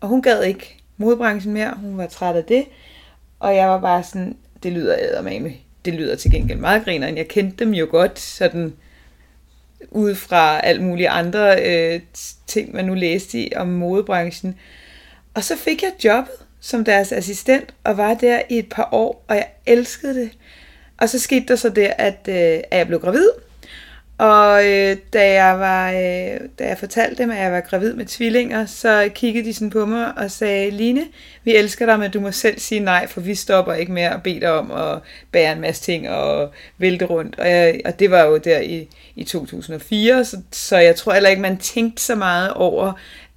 Og 0.00 0.08
hun 0.08 0.22
gad 0.22 0.42
ikke 0.42 0.76
modebranchen 0.96 1.52
mere, 1.52 1.74
hun 1.80 1.98
var 1.98 2.06
træt 2.06 2.36
af 2.36 2.44
det, 2.44 2.64
og 3.40 3.56
jeg 3.56 3.68
var 3.68 3.80
bare 3.80 4.02
sådan, 4.02 4.36
det 4.62 4.72
lyder 4.72 4.96
ædermame, 4.98 5.52
det 5.84 5.94
lyder 5.94 6.16
til 6.16 6.30
gengæld 6.30 6.58
meget 6.58 6.84
griner, 6.84 7.08
jeg 7.08 7.28
kendte 7.28 7.64
dem 7.64 7.74
jo 7.74 7.88
godt, 7.90 8.18
sådan 8.18 8.74
ud 9.90 10.14
fra 10.14 10.60
alt 10.60 10.82
mulige 10.82 11.08
andre 11.08 11.56
øh, 11.66 12.00
ting, 12.46 12.74
man 12.74 12.84
nu 12.84 12.94
læste 12.94 13.38
i 13.38 13.52
om 13.56 13.68
modebranchen. 13.68 14.58
Og 15.34 15.44
så 15.44 15.56
fik 15.56 15.82
jeg 15.82 15.92
jobbet, 16.04 16.34
som 16.60 16.84
deres 16.84 17.12
assistent, 17.12 17.74
og 17.84 17.96
var 17.96 18.14
der 18.14 18.40
i 18.48 18.58
et 18.58 18.68
par 18.68 18.88
år, 18.92 19.24
og 19.28 19.36
jeg 19.36 19.46
elskede 19.66 20.14
det. 20.14 20.30
Og 20.98 21.08
så 21.08 21.18
skete 21.18 21.46
der 21.48 21.56
så 21.56 21.68
det, 21.68 21.92
at, 21.98 22.18
øh, 22.28 22.60
at 22.70 22.78
jeg 22.78 22.86
blev 22.86 23.00
gravid, 23.00 23.28
Og 24.18 24.66
øh, 24.66 24.96
da, 25.12 25.32
jeg 25.32 25.58
var, 25.58 25.90
øh, 25.90 26.48
da 26.58 26.68
jeg 26.68 26.78
fortalte 26.78 27.22
dem, 27.22 27.30
at 27.30 27.38
jeg 27.38 27.52
var 27.52 27.60
gravid 27.60 27.94
med 27.94 28.06
tvillinger, 28.06 28.66
så 28.66 29.10
kiggede 29.14 29.44
de 29.44 29.54
sådan 29.54 29.70
på 29.70 29.86
mig 29.86 30.18
og 30.18 30.30
sagde, 30.30 30.70
Line, 30.70 31.04
vi 31.44 31.56
elsker 31.56 31.86
dig, 31.86 31.98
men 31.98 32.10
du 32.10 32.20
må 32.20 32.32
selv 32.32 32.58
sige 32.58 32.80
nej, 32.80 33.06
for 33.06 33.20
vi 33.20 33.34
stopper 33.34 33.74
ikke 33.74 33.92
med 33.92 34.02
at 34.02 34.22
bede 34.22 34.40
dig 34.40 34.50
om 34.50 34.70
at 34.70 34.98
bære 35.32 35.52
en 35.52 35.60
masse 35.60 35.82
ting 35.82 36.08
og 36.10 36.50
vælte 36.78 37.04
rundt. 37.04 37.38
Og, 37.38 37.48
jeg, 37.50 37.80
og 37.84 37.98
det 37.98 38.10
var 38.10 38.24
jo 38.24 38.36
der 38.36 38.60
i, 38.60 38.88
i 39.16 39.24
2004, 39.24 40.24
så, 40.24 40.36
så 40.52 40.76
jeg 40.78 40.96
tror 40.96 41.12
heller 41.12 41.30
ikke, 41.30 41.42
man 41.42 41.58
tænkte 41.58 42.02
så 42.02 42.14
meget 42.14 42.52
over, 42.52 42.92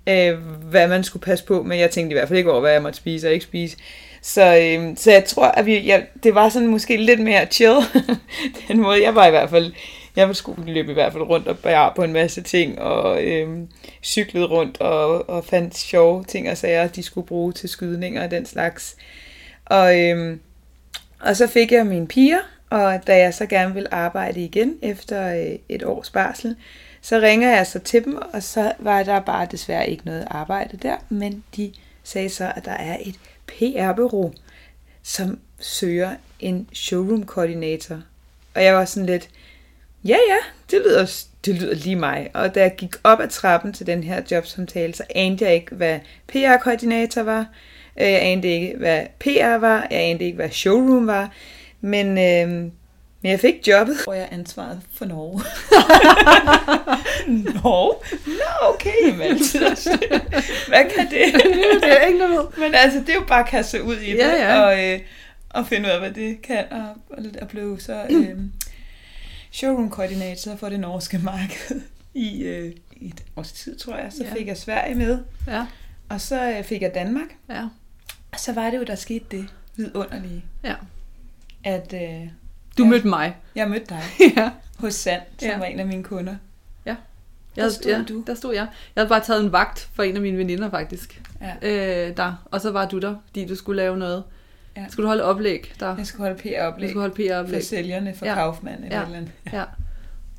øh, 0.09 0.37
hvad 0.69 0.87
man 0.87 1.03
skulle 1.03 1.23
passe 1.23 1.45
på, 1.45 1.63
men 1.63 1.79
jeg 1.79 1.91
tænkte 1.91 2.13
i 2.13 2.17
hvert 2.17 2.27
fald 2.27 2.37
ikke 2.37 2.51
over, 2.51 2.61
hvad 2.61 2.71
jeg 2.71 2.81
måtte 2.81 2.97
spise 2.97 3.27
og 3.27 3.33
ikke 3.33 3.45
spise. 3.45 3.77
Så, 4.21 4.41
øh, 4.41 4.97
så 4.97 5.11
jeg 5.11 5.25
tror, 5.25 5.45
at 5.45 5.65
vi, 5.65 5.79
ja, 5.79 6.01
det 6.23 6.35
var 6.35 6.49
sådan 6.49 6.67
måske 6.67 6.97
lidt 6.97 7.19
mere 7.19 7.45
chill, 7.45 7.75
den 8.67 8.79
måde. 8.79 9.03
Jeg 9.03 9.15
var 9.15 9.27
i 9.27 9.29
hvert 9.29 9.49
fald 9.49 9.71
jeg 10.15 10.35
skulle 10.35 10.73
løbe 10.73 10.91
i 10.91 10.93
hvert 10.93 11.11
fald 11.11 11.23
rundt 11.23 11.47
og 11.47 11.57
bære 11.57 11.91
på 11.95 12.03
en 12.03 12.13
masse 12.13 12.41
ting, 12.41 12.79
og 12.79 13.23
øh, 13.23 13.57
cyklede 14.03 14.45
rundt 14.45 14.81
og, 14.81 15.29
og 15.29 15.45
fandt 15.45 15.77
sjove 15.77 16.23
ting 16.23 16.49
og 16.49 16.57
sager, 16.57 16.87
de 16.87 17.03
skulle 17.03 17.27
bruge 17.27 17.53
til 17.53 17.69
skydninger 17.69 18.23
og 18.23 18.31
den 18.31 18.45
slags. 18.45 18.95
Og, 19.65 19.99
øh, 19.99 20.37
og 21.19 21.35
så 21.35 21.47
fik 21.47 21.71
jeg 21.71 21.85
mine 21.85 22.07
piger, 22.07 22.39
og 22.69 23.07
da 23.07 23.17
jeg 23.17 23.33
så 23.33 23.45
gerne 23.45 23.73
ville 23.73 23.93
arbejde 23.93 24.43
igen 24.43 24.75
efter 24.81 25.35
øh, 25.35 25.55
et 25.69 25.83
års 25.83 26.09
barsel, 26.09 26.55
så 27.01 27.19
ringer 27.19 27.55
jeg 27.55 27.67
så 27.67 27.79
til 27.79 28.05
dem, 28.05 28.17
og 28.33 28.43
så 28.43 28.71
var 28.79 29.03
der 29.03 29.19
bare 29.19 29.47
desværre 29.51 29.89
ikke 29.89 30.05
noget 30.05 30.27
arbejde 30.31 30.77
der, 30.77 30.97
men 31.09 31.43
de 31.55 31.73
sagde 32.03 32.29
så, 32.29 32.51
at 32.55 32.65
der 32.65 32.71
er 32.71 32.97
et 33.01 33.15
PR-bureau, 33.47 34.33
som 35.03 35.39
søger 35.59 36.15
en 36.39 36.67
showroom-koordinator. 36.73 38.01
Og 38.55 38.63
jeg 38.63 38.75
var 38.75 38.85
sådan 38.85 39.05
lidt, 39.05 39.29
ja 40.03 40.17
ja, 40.29 40.37
det 40.71 40.81
lyder, 40.85 41.25
det 41.45 41.55
lyder 41.55 41.75
lige 41.75 41.95
mig. 41.95 42.29
Og 42.33 42.55
da 42.55 42.61
jeg 42.61 42.75
gik 42.77 42.95
op 43.03 43.19
ad 43.19 43.27
trappen 43.27 43.73
til 43.73 43.87
den 43.87 44.03
her 44.03 44.21
jobsamtale, 44.31 44.93
så 44.93 45.03
anede 45.15 45.45
jeg 45.45 45.53
ikke, 45.53 45.75
hvad 45.75 45.99
PR-koordinator 46.27 47.23
var. 47.23 47.45
Øh, 48.01 48.07
jeg 48.07 48.21
anede 48.21 48.47
ikke, 48.47 48.77
hvad 48.77 49.05
PR 49.19 49.57
var. 49.57 49.87
Jeg 49.91 49.99
anede 49.99 50.25
ikke, 50.25 50.35
hvad 50.35 50.49
showroom 50.49 51.07
var. 51.07 51.33
Men, 51.81 52.17
øh, 52.17 52.71
men 53.21 53.31
jeg 53.31 53.39
fik 53.39 53.67
jobbet. 53.67 53.97
Og 54.07 54.17
jeg 54.17 54.27
ansvaret 54.31 54.81
for 54.93 55.05
Norge. 55.05 55.41
Norge? 57.63 57.95
Nå, 58.27 58.73
okay, 58.73 59.09
men 59.11 59.37
hvad 60.69 60.83
kan 60.95 61.05
det? 61.09 61.43
det 61.81 62.01
er 62.01 62.05
ikke 62.05 62.19
noget. 62.19 62.47
Men 62.57 62.75
altså, 62.75 62.99
det 62.99 63.09
er 63.09 63.13
jo 63.13 63.25
bare 63.27 63.39
at 63.43 63.49
kaste 63.49 63.71
sig 63.71 63.83
ud 63.83 63.95
i 63.95 64.11
det, 64.11 64.17
Ja, 64.17 64.53
ja. 64.53 64.61
Og, 64.61 64.85
øh, 64.93 64.99
og 65.49 65.67
finde 65.67 65.85
ud 65.85 65.91
af, 65.93 65.99
hvad 65.99 66.11
det 66.11 66.41
kan, 66.41 66.65
og, 66.71 67.17
og, 67.41 67.47
blive 67.47 67.79
så 67.81 68.05
øh, 68.09 68.37
showroom-koordinator 69.51 70.55
for 70.55 70.69
det 70.69 70.79
norske 70.79 71.17
marked 71.17 71.81
i, 72.13 72.41
øh, 72.43 72.71
et 73.01 73.23
års 73.35 73.51
tid, 73.51 73.77
tror 73.77 73.95
jeg. 73.95 74.13
Så 74.13 74.23
Ja. 74.23 74.33
fik 74.33 74.47
jeg 74.47 74.57
Sverige 74.57 74.95
med, 74.95 75.19
Ja, 75.47 75.65
og 76.09 76.21
så 76.21 76.49
øh, 76.57 76.63
fik 76.63 76.81
jeg 76.81 76.93
Danmark. 76.93 77.27
ja, 77.49 77.63
Og 78.31 78.39
så 78.39 78.53
var 78.53 78.69
det 78.69 78.77
jo, 78.77 78.83
der 78.83 78.95
skete 78.95 79.25
det 79.31 79.45
vidunderlige, 79.75 80.43
ja. 80.63 80.73
at 81.63 81.93
øh, 81.93 82.27
Du 82.77 82.83
Ja. 82.83 82.89
mødte 82.89 83.07
mig. 83.07 83.35
jeg 83.55 83.69
mødte 83.69 83.85
dig 83.89 84.01
ja. 84.37 84.51
hos 84.77 84.93
Sand, 84.93 85.21
som 85.39 85.49
Ja. 85.49 85.57
var 85.57 85.65
en 85.65 85.79
af 85.79 85.85
mine 85.87 86.03
kunder. 86.03 86.35
Jeg, 87.55 87.63
Der 87.63 87.69
stod 87.69 87.91
ja, 87.91 88.01
du. 88.09 88.23
Der 88.27 88.33
stod 88.35 88.53
jeg. 88.53 88.67
Jeg 88.95 89.01
havde 89.01 89.09
bare 89.09 89.19
taget 89.19 89.43
en 89.43 89.51
vagt 89.51 89.89
for 89.93 90.03
en 90.03 90.15
af 90.15 90.21
mine 90.21 90.37
veninder, 90.37 90.69
faktisk. 90.69 91.21
Ja. 91.41 92.07
Øh, 92.09 92.17
der. 92.17 92.33
Og 92.45 92.61
så 92.61 92.71
var 92.71 92.85
du 92.87 92.97
der, 92.99 93.15
fordi 93.27 93.45
du 93.45 93.55
skulle 93.55 93.77
lave 93.81 93.97
noget. 93.97 94.23
Ja. 94.77 94.85
Skulle 94.89 95.03
du 95.03 95.07
holde 95.07 95.23
oplæg 95.23 95.73
der? 95.79 95.97
Jeg 95.97 96.05
skulle 96.07 96.27
holde 96.27 96.41
PR-oplæg 96.41 96.89
skulle 96.89 97.01
holde 97.01 97.15
for 97.15 97.23
PR-oplæg. 97.23 97.63
sælgerne 97.63 98.15
for 98.15 98.25
Ja. 98.25 98.33
Kaufmann 98.33 98.83
eller 98.83 98.97
Ja. 98.97 99.03
eller 99.05 99.17
andet. 99.17 99.31
Ja. 99.53 99.63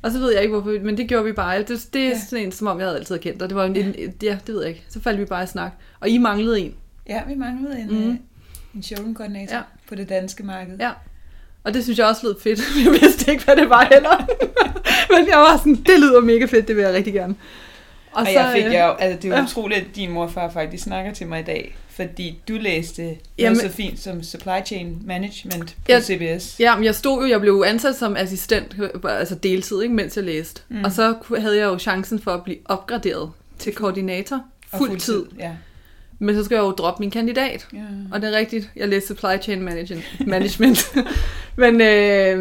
Og 0.01 0.11
så 0.11 0.19
ved 0.19 0.33
jeg 0.33 0.41
ikke 0.43 0.55
hvorfor, 0.59 0.83
men 0.83 0.97
det 0.97 1.07
gjorde 1.07 1.25
vi 1.25 1.31
bare. 1.31 1.57
Det, 1.63 1.87
det 1.93 2.01
er 2.01 2.09
Ja. 2.09 2.19
sådan 2.19 2.45
en, 2.45 2.51
som 2.51 2.67
om 2.67 2.79
jeg 2.79 2.87
havde 2.87 2.97
altid 2.99 3.19
kendt 3.19 3.39
dig. 3.39 3.49
Det 3.49 3.55
var 3.57 3.65
en, 3.65 3.75
en, 3.75 4.13
ja, 4.23 4.37
det 4.47 4.55
ved 4.55 4.61
jeg 4.61 4.69
ikke. 4.69 4.83
Så 4.89 4.99
faldt 5.01 5.19
vi 5.19 5.25
bare 5.25 5.43
i 5.43 5.47
snak. 5.47 5.71
Og 5.99 6.09
I 6.09 6.17
manglede 6.17 6.59
en. 6.59 6.75
Ja, 7.07 7.21
vi 7.27 7.35
manglede 7.35 7.79
en, 7.79 7.87
mm. 8.07 8.19
en 8.75 8.83
showroom-koordinator 8.83 9.55
Ja. 9.55 9.61
på 9.89 9.95
det 9.95 10.09
danske 10.09 10.43
marked. 10.43 10.77
Ja. 10.79 10.91
Og 11.63 11.73
det 11.73 11.83
synes 11.83 11.99
jeg 11.99 12.07
også 12.07 12.21
lød 12.27 12.35
fedt. 12.41 12.59
Jeg 12.85 12.91
vidste 12.91 13.31
ikke, 13.31 13.43
hvad 13.45 13.55
det 13.55 13.69
var 13.69 13.87
heller. 13.91 14.25
men 15.17 15.27
jeg 15.29 15.37
var 15.37 15.57
sådan, 15.57 15.75
det 15.75 15.99
lyder 15.99 16.21
mega 16.21 16.45
fedt, 16.45 16.67
det 16.67 16.75
vil 16.75 16.81
jeg 16.81 16.93
rigtig 16.93 17.13
gerne. 17.13 17.35
Og, 18.11 18.21
og 18.21 18.33
jeg 18.33 18.51
fik 18.55 18.65
øh, 18.65 18.73
jeg 18.73 18.85
jo, 18.87 18.93
altså 18.93 19.19
det 19.21 19.31
er 19.31 19.37
ja. 19.37 19.43
utroligt, 19.43 19.79
at 19.79 19.95
din 19.95 20.11
morfar 20.11 20.49
faktisk 20.49 20.83
snakker 20.83 21.13
til 21.13 21.27
mig 21.27 21.39
i 21.39 21.43
dag, 21.43 21.75
fordi 21.89 22.39
du 22.47 22.53
læste 22.53 23.01
noget 23.01 23.17
Jamen- 23.37 23.59
så 23.59 23.69
fint 23.69 23.99
som 23.99 24.23
Supply 24.23 24.65
Chain 24.65 24.97
Management 25.05 25.65
på 25.69 25.73
Ja. 25.89 26.01
CBS. 26.01 26.55
Ja, 26.59 26.75
men 26.75 26.83
jeg 26.83 26.95
stod 26.95 27.23
jo, 27.23 27.29
jeg 27.29 27.41
blev 27.41 27.63
ansat 27.67 27.95
som 27.95 28.15
assistent, 28.17 28.75
altså 29.09 29.35
deltid, 29.35 29.81
ikke, 29.81 29.95
mens 29.95 30.15
jeg 30.15 30.25
læste. 30.25 30.61
Mm. 30.69 30.83
Og 30.83 30.91
så 30.91 31.15
havde 31.39 31.57
jeg 31.57 31.65
jo 31.65 31.79
chancen 31.79 32.19
for 32.19 32.31
at 32.31 32.43
blive 32.43 32.57
opgraderet 32.65 33.31
til 33.59 33.75
koordinator 33.75 34.41
Og 34.71 34.77
fuld 34.77 34.99
tid. 34.99 35.25
Ja. 35.39 35.51
Men 36.21 36.35
så 36.35 36.43
skal 36.43 36.55
jeg 36.55 36.61
jo 36.61 36.71
droppe 36.71 36.99
min 37.03 37.11
kandidat. 37.11 37.67
ja. 37.73 37.79
Og 38.11 38.21
det 38.21 38.33
er 38.33 38.37
rigtigt, 38.37 38.71
jeg 38.75 38.87
læste 38.89 39.07
supply 39.07 39.41
chain 39.41 39.61
management. 40.27 40.95
men, 41.57 41.81
øh, 41.81 42.39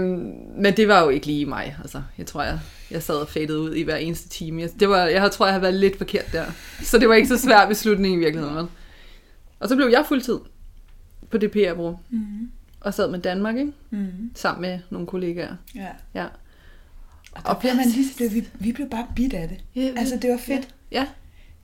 men 0.62 0.76
det 0.76 0.88
var 0.88 1.02
jo 1.02 1.08
ikke 1.08 1.26
lige 1.26 1.46
mig. 1.46 1.76
Altså, 1.82 2.02
jeg 2.18 2.26
tror, 2.26 2.42
jeg, 2.42 2.58
jeg 2.90 3.02
sad 3.02 3.14
og 3.14 3.28
fadede 3.28 3.60
ud 3.60 3.75
i 3.75 3.82
hver 3.82 3.96
eneste 3.96 4.28
time. 4.28 4.62
Jeg, 4.62 4.70
det 4.80 4.88
var, 4.88 5.04
jeg 5.04 5.30
tror, 5.30 5.46
jeg 5.46 5.52
havde 5.52 5.62
været 5.62 5.75
lidt 5.75 5.99
forkert 5.99 6.32
der. 6.32 6.44
Så 6.82 6.99
det 6.99 7.08
var 7.08 7.14
ikke 7.14 7.28
så 7.28 7.38
svært 7.38 7.68
beslutning 7.68 8.14
i 8.14 8.18
virkeligheden. 8.18 8.56
Vel? 8.56 8.66
Og 9.60 9.68
så 9.68 9.76
blev 9.76 9.88
jeg 9.88 10.04
fuldtid 10.08 10.38
på 11.30 11.38
det 11.38 11.50
PR-bureau. 11.50 11.99
Mm. 12.10 12.50
Og 12.80 12.94
sad 12.94 13.10
med 13.10 13.18
Danmark, 13.18 13.56
ikke? 13.56 13.72
Mm. 13.90 14.06
sammen 14.34 14.60
med 14.70 14.78
nogle 14.90 15.06
kollegaer. 15.06 15.56
ja. 15.75 15.87
Ja. 16.14 16.26
Og 17.34 17.42
der 17.46 17.54
blev 17.60 17.75
man 17.75 17.87
lige, 17.88 18.30
vi, 18.30 18.49
vi 18.54 18.72
blev 18.72 18.90
bare 18.90 19.06
bidt 19.16 19.34
af 19.34 19.49
det. 19.49 19.58
Ja, 19.82 19.92
Altså, 19.96 20.18
det 20.22 20.30
var 20.30 20.37
fedt. 20.38 20.68
Ja. 20.92 21.06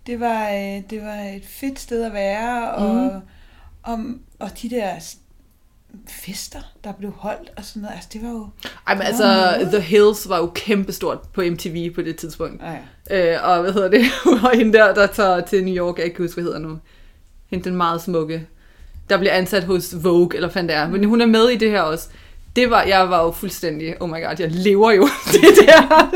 Det 0.06 0.20
var, 0.20 0.48
øh, 0.50 0.82
det 0.90 1.02
var 1.02 1.14
et 1.36 1.44
fedt 1.46 1.78
sted 1.80 2.02
at 2.04 2.12
være, 2.12 2.70
og, 2.72 2.94
Mhm. 2.94 3.20
og, 3.82 3.98
og 4.38 4.50
de 4.62 4.70
der 4.70 4.90
fester, 6.08 6.58
der 6.84 6.92
blev 6.92 7.10
holdt 7.10 7.52
og 7.56 7.64
sådan 7.64 7.82
noget. 7.82 7.94
Altså, 7.94 8.08
det 8.12 8.22
var 8.22 8.28
jo... 8.28 8.48
Ej, 8.86 8.94
men 8.94 9.02
altså, 9.02 9.24
noget. 9.24 9.68
The 9.72 9.80
Hills 9.80 10.28
var 10.28 10.38
jo 10.38 10.52
kæmpestort 10.54 11.18
på 11.32 11.42
MTV 11.50 11.94
på 11.94 12.02
det 12.02 12.16
tidspunkt. 12.16 12.62
Ja. 13.10 13.34
Øh, 13.34 13.48
og 13.50 13.62
hvad 13.62 13.72
hedder 13.72 13.88
det? 13.88 14.02
og 14.44 14.56
hende 14.56 14.72
der, 14.78 14.94
der 14.94 15.06
tager 15.06 15.40
til 15.40 15.64
New 15.64 15.74
York, 15.86 15.98
jeg 15.98 16.14
kan 16.14 16.24
huske, 16.24 16.34
hvad 16.34 16.44
hedder 16.44 16.58
nu. 16.58 16.78
Hende 17.50 17.64
den 17.64 17.76
meget 17.76 18.02
smukke, 18.02 18.46
der 19.10 19.18
bliver 19.18 19.32
ansat 19.32 19.64
hos 19.64 20.04
Vogue, 20.04 20.30
eller 20.34 20.48
hvad 20.48 20.62
det 20.62 20.74
er. 20.74 20.88
Men 20.88 21.04
hun 21.04 21.20
er 21.20 21.26
med 21.26 21.48
i 21.48 21.56
det 21.56 21.70
her 21.70 21.80
også. 21.80 22.08
Det 22.56 22.70
var, 22.70 22.82
jeg 22.82 23.10
var 23.10 23.22
jo 23.24 23.30
fuldstændig, 23.30 24.02
oh 24.02 24.08
my 24.10 24.12
god, 24.24 24.34
jeg 24.38 24.50
lever 24.50 24.90
jo 24.92 25.02
det 25.32 25.42
der. 25.66 26.10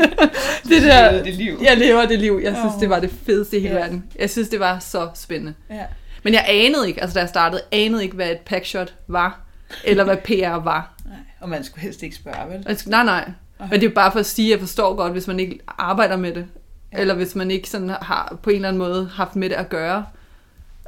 det 0.69 0.81
der, 0.81 1.23
det 1.23 1.33
liv. 1.35 1.59
Jeg 1.63 1.77
lever 1.77 2.05
det 2.05 2.19
liv. 2.19 2.39
Jeg 2.43 2.55
synes, 2.55 2.73
Åh. 2.75 2.81
det 2.81 2.89
var 2.89 2.99
det 2.99 3.11
fedeste 3.25 3.57
i 3.57 3.59
hele 3.61 3.73
Ja. 3.75 3.79
verden. 3.81 4.03
Jeg 4.19 4.29
synes, 4.29 4.49
det 4.49 4.59
var 4.59 4.79
så 4.79 5.09
spændende. 5.15 5.53
Ja. 5.69 5.83
Men 6.23 6.33
jeg 6.33 6.45
anede 6.47 6.87
ikke, 6.87 7.01
altså 7.01 7.13
da 7.13 7.19
jeg 7.19 7.29
startede, 7.29 7.61
anede 7.71 8.03
ikke, 8.03 8.15
hvad 8.15 8.31
et 8.31 8.39
packshot 8.39 8.93
var, 9.07 9.39
eller 9.83 10.03
hvad 10.03 10.17
PR 10.17 10.63
var. 10.63 10.93
Nej. 11.05 11.15
Og 11.39 11.49
man 11.49 11.63
skulle 11.63 11.81
helst 11.81 12.03
ikke 12.03 12.15
spørge, 12.15 12.49
vel? 12.53 12.63
Altså, 12.67 12.89
nej, 12.89 13.03
nej. 13.03 13.31
Men 13.69 13.81
det 13.81 13.83
er 13.83 13.93
bare 13.93 14.11
for 14.11 14.19
at 14.19 14.25
sige, 14.25 14.47
at 14.47 14.51
jeg 14.51 14.59
forstår 14.59 14.95
godt, 14.95 15.11
hvis 15.11 15.27
man 15.27 15.39
ikke 15.39 15.59
arbejder 15.77 16.15
med 16.17 16.33
det. 16.33 16.45
Ja. 16.93 16.97
Eller 16.97 17.13
hvis 17.13 17.35
man 17.35 17.51
ikke 17.51 17.69
sådan 17.69 17.89
har 17.89 18.37
på 18.43 18.49
en 18.49 18.55
eller 18.55 18.67
anden 18.67 18.77
måde 18.79 19.09
haft 19.13 19.35
med 19.35 19.49
det 19.49 19.55
at 19.55 19.69
gøre. 19.69 20.05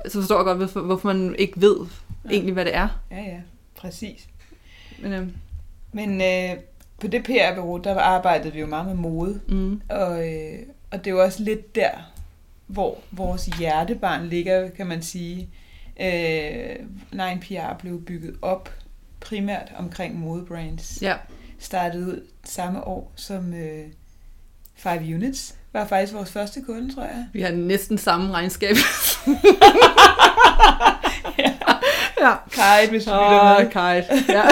Så 0.07 0.19
forstår 0.19 0.37
jeg 0.37 0.45
godt, 0.45 0.85
hvorfor, 0.85 1.07
man 1.13 1.35
ikke 1.37 1.53
ved 1.61 1.75
ja. 2.25 2.29
egentlig, 2.29 2.53
hvad 2.53 2.65
det 2.65 2.75
er. 2.75 2.87
Ja, 3.11 3.17
ja. 3.17 3.37
Præcis. 3.77 4.19
Men, 4.99 5.13
øhm, 5.13 5.33
Men 5.91 6.21
øh, 6.21 6.57
på 7.01 7.07
det 7.07 7.23
PR-bureau, 7.23 7.77
der 7.77 7.99
arbejdede 7.99 8.53
vi 8.53 8.59
jo 8.59 8.65
meget 8.65 8.85
med 8.85 8.95
mode. 8.95 9.39
mm, 9.47 9.81
Og, 9.89 10.29
øh, 10.33 10.59
og 10.91 10.99
det 10.99 11.07
er 11.07 11.11
jo 11.15 11.23
også 11.23 11.43
lidt 11.43 11.75
der, 11.75 11.89
hvor 12.67 12.97
vores 13.11 13.45
hjertebarn 13.45 14.25
ligger, 14.27 14.69
kan 14.69 14.87
man 14.87 15.01
sige. 15.01 15.49
Øh, 16.01 16.75
Nine 17.11 17.39
PR 17.41 17.77
blev 17.79 18.01
bygget 18.05 18.35
op 18.41 18.69
primært 19.19 19.71
omkring 19.77 20.19
modebrands. 20.19 21.01
ja. 21.01 21.15
Startede 21.59 22.07
ud 22.07 22.27
samme 22.43 22.87
år 22.87 23.11
som 23.15 23.53
øh, 23.53 23.85
Five 24.75 25.15
Units. 25.15 25.55
Var 25.73 25.85
faktisk 25.87 26.13
vores 26.13 26.31
første 26.31 26.61
kunde, 26.61 26.95
tror 26.95 27.03
jeg. 27.03 27.25
Vi 27.33 27.41
har 27.41 27.51
næsten 27.51 27.97
samme 27.97 28.31
regnskab. 28.31 28.75
ja. 32.27 32.33
Kite, 32.49 32.89
hvis 32.91 33.03
du 33.03 33.09
lytter 33.11 33.59
med. 33.59 33.65
Kite. 33.67 34.33
Ja. 34.37 34.43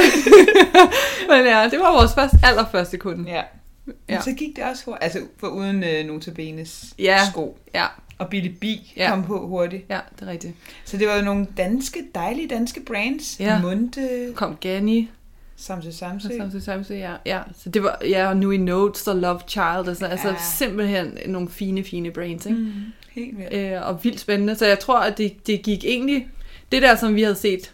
Men 1.30 1.46
ja, 1.46 1.70
det 1.72 1.80
var 1.80 1.92
vores 1.92 2.13
første, 2.13 2.38
allerførste 2.44 2.98
kunde. 2.98 3.30
Ja. 3.32 3.42
Men 3.86 3.96
Ja. 4.10 4.22
så 4.22 4.32
gik 4.32 4.56
det 4.56 4.63
også 4.63 4.84
hurtigt. 4.86 5.04
Altså, 5.04 5.20
for 5.40 5.48
uden 5.48 5.84
øh, 5.84 6.06
Notabenes 6.06 6.86
Ja. 7.00 7.20
sko. 7.32 7.58
Ja, 7.74 7.86
Og 8.18 8.28
Billy 8.30 8.48
B 8.62 8.63
Ja. 8.98 9.10
kom 9.10 9.24
på 9.24 9.48
hurtigt. 9.48 9.86
ja, 9.90 10.00
det 10.20 10.28
er 10.28 10.32
rigtigt. 10.32 10.54
Så 10.86 10.98
det 10.98 11.08
var 11.08 11.16
jo 11.16 11.22
nogle 11.22 11.48
danske, 11.58 12.00
dejlige 12.16 12.48
danske 12.48 12.80
brands. 12.86 13.40
Ja. 13.40 13.62
Munte, 13.62 14.10
Kom 14.36 14.56
Gani, 14.62 15.10
Samsø 15.58 15.92
Samsø. 15.92 16.28
Samsø, 16.38 16.60
Samsø, 16.60 16.94
ja. 16.96 17.12
ja. 17.25 17.40
Så 17.63 17.70
det 17.70 17.84
var, 17.84 17.98
ja, 18.10 18.28
og 18.30 18.38
Nui 18.38 18.58
Notes 18.58 19.08
og 19.08 19.16
Love 19.16 19.40
Child, 19.48 19.63
og 19.90 19.96
sådan, 19.96 20.12
altså 20.12 20.28
Ja. 20.30 20.36
simpelthen 20.58 21.18
nogle 21.28 21.50
fine, 21.50 21.84
fine 21.84 22.12
brands, 22.12 22.46
ikke? 22.46 22.58
Mm, 22.60 22.72
helt 23.12 23.38
vildt. 23.38 23.54
øh, 23.54 23.88
og 23.88 24.04
vildt 24.04 24.20
spændende. 24.20 24.56
Så 24.56 24.66
jeg 24.66 24.80
tror, 24.80 25.00
at 25.00 25.18
det, 25.18 25.48
det 25.48 25.62
gik 25.62 25.86
egentlig... 25.86 26.28
Det 26.72 26.82
der, 26.82 26.96
som 26.96 27.16
vi 27.16 27.22
havde 27.22 27.36
set, 27.36 27.74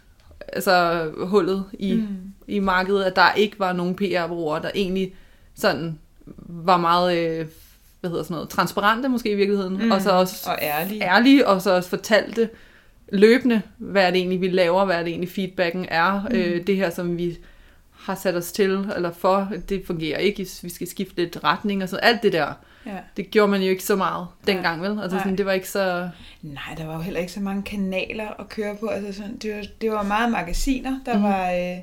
altså 0.53 1.07
hullet 1.17 1.63
i, 1.79 1.93
mm. 1.93 2.07
I 2.47 2.59
markedet, 2.59 3.03
at 3.03 3.15
der 3.15 3.33
ikke 3.33 3.59
var 3.59 3.73
nogen 3.73 3.95
PR-brugere, 3.95 4.61
der 4.61 4.71
egentlig 4.75 5.15
sådan 5.55 5.99
var 6.39 6.77
meget, 6.77 7.17
øh, 7.17 7.45
hvad 7.99 8.09
hedder 8.09 8.23
sådan 8.23 8.35
noget, 8.35 8.49
transparente 8.49 9.09
måske 9.09 9.31
i 9.31 9.35
virkeligheden, 9.35 9.85
mm. 9.85 9.91
og 9.91 10.01
så 10.01 10.11
også 10.11 10.49
Og 10.49 10.57
ærlig. 10.61 11.01
ærlige, 11.01 11.47
og 11.47 11.61
så 11.61 11.71
også 11.71 11.89
fortalte 11.89 12.49
løbende, 13.11 13.61
hvad 13.77 14.11
det 14.11 14.15
egentlig, 14.15 14.41
vi 14.41 14.47
laver, 14.47 14.85
hvad 14.85 14.99
det 14.99 15.07
egentlig, 15.07 15.29
feedbacken 15.29 15.85
er. 15.89 16.21
Mm. 16.29 16.35
Øh, 16.35 16.67
det 16.67 16.75
her, 16.75 16.89
som 16.89 17.17
vi 17.17 17.37
har 17.91 18.15
sat 18.15 18.35
os 18.35 18.51
til, 18.51 18.87
eller 18.95 19.11
for, 19.11 19.51
det 19.69 19.83
fungerer 19.85 20.17
ikke, 20.17 20.47
vi 20.61 20.69
skal 20.69 20.87
skifte 20.87 21.15
lidt 21.15 21.43
retning, 21.43 21.83
og 21.83 21.89
så 21.89 21.97
alt 21.97 22.23
det 22.23 22.33
der. 22.33 22.53
Ja. 22.87 22.97
Det 23.17 23.31
gjorde 23.31 23.51
man 23.51 23.61
jo 23.61 23.69
ikke 23.69 23.83
så 23.83 23.95
meget 23.95 24.27
dengang, 24.47 24.81
vel? 24.81 24.99
Altså 25.01 25.15
Nej. 25.15 25.23
sådan, 25.23 25.37
det 25.37 25.45
var 25.45 25.51
ikke 25.51 25.69
så... 25.69 26.09
Nej, 26.41 26.75
der 26.77 26.85
var 26.85 26.93
jo 26.95 27.01
heller 27.01 27.19
ikke 27.19 27.31
så 27.31 27.39
mange 27.39 27.63
kanaler 27.63 28.39
at 28.39 28.49
køre 28.49 28.75
på. 28.75 28.87
Altså 28.87 29.13
sådan, 29.13 29.37
det, 29.37 29.55
var, 29.55 29.65
det 29.81 29.91
var 29.91 30.03
meget 30.03 30.31
magasiner, 30.31 30.99
der, 31.05 31.17
mm. 31.17 31.23
var, 31.23 31.51
øh, 31.51 31.77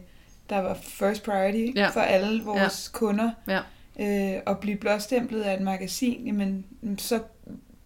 der 0.51 0.59
var 0.59 0.75
first 0.75 1.23
priority 1.23 1.79
Ja. 1.79 1.89
for 1.89 2.01
alle 2.01 2.45
vores 2.45 2.91
ja. 2.95 2.99
kunder. 2.99 3.31
Ja. 3.49 3.61
Øh, 4.01 4.43
at 4.47 4.59
blive 4.59 4.77
blåstemplet 4.77 5.43
af 5.43 5.55
et 5.55 5.61
magasin, 5.61 6.27
jamen, 6.27 6.65
så 6.99 7.21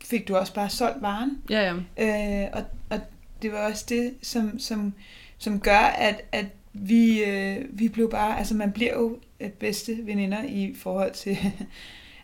fik 0.05 0.29
du 0.29 0.37
også 0.37 0.55
bare 0.55 0.71
solgt 0.71 1.03
varen. 1.03 1.39
Ja, 1.51 1.75
ja. 1.97 2.45
Øh, 2.45 2.49
og, 2.53 2.63
og 2.91 3.01
det 3.43 3.53
var 3.53 3.59
også 3.71 3.85
det, 3.89 4.15
som, 4.23 4.59
som, 4.59 4.95
som 5.39 5.61
gør, 5.61 5.79
at, 5.79 6.23
at 6.33 6.47
vi, 6.73 7.25
øh, 7.25 7.65
vi 7.71 7.89
blev 7.89 8.11
bare, 8.11 8.39
altså 8.39 8.55
man 8.55 8.73
bliver 8.73 8.93
jo 8.95 9.19
øh, 9.41 9.51
bedste 9.51 9.99
veninder 10.03 10.43
i 10.45 10.75
forhold 10.79 11.13
til, 11.13 11.39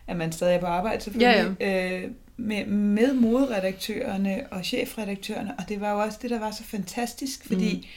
at 0.07 0.17
man 0.17 0.31
stadig 0.31 0.55
er 0.55 0.59
på 0.59 0.65
arbejde 0.65 1.01
selvfølgelig, 1.03 1.55
ja, 1.59 1.67
ja. 1.67 2.03
Øh, 2.03 2.11
med, 2.37 2.65
med 2.65 3.13
moderedaktørerne 3.13 4.47
og 4.51 4.65
chefredaktørerne, 4.65 5.53
og 5.57 5.69
det 5.69 5.81
var 5.81 5.91
jo 5.91 5.99
også 5.99 6.19
det, 6.21 6.29
der 6.29 6.39
var 6.39 6.51
så 6.51 6.63
fantastisk, 6.63 7.47
fordi 7.47 7.87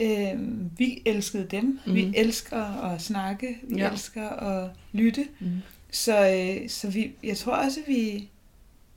mm. 0.00 0.06
øh, 0.06 0.78
vi 0.78 1.02
elskede 1.06 1.46
dem, 1.50 1.78
mm. 1.86 1.94
vi 1.94 2.12
elsker 2.16 2.84
at 2.92 3.02
snakke, 3.02 3.58
vi 3.62 3.76
ja. 3.76 3.90
elsker 3.90 4.28
at 4.28 4.70
lytte, 4.92 5.26
Mm. 5.40 5.46
så, 5.90 6.30
øh, 6.30 6.68
så 6.68 6.90
vi, 6.90 7.12
jeg 7.22 7.36
tror 7.36 7.52
også, 7.52 7.80
at 7.80 7.88
vi, 7.88 8.28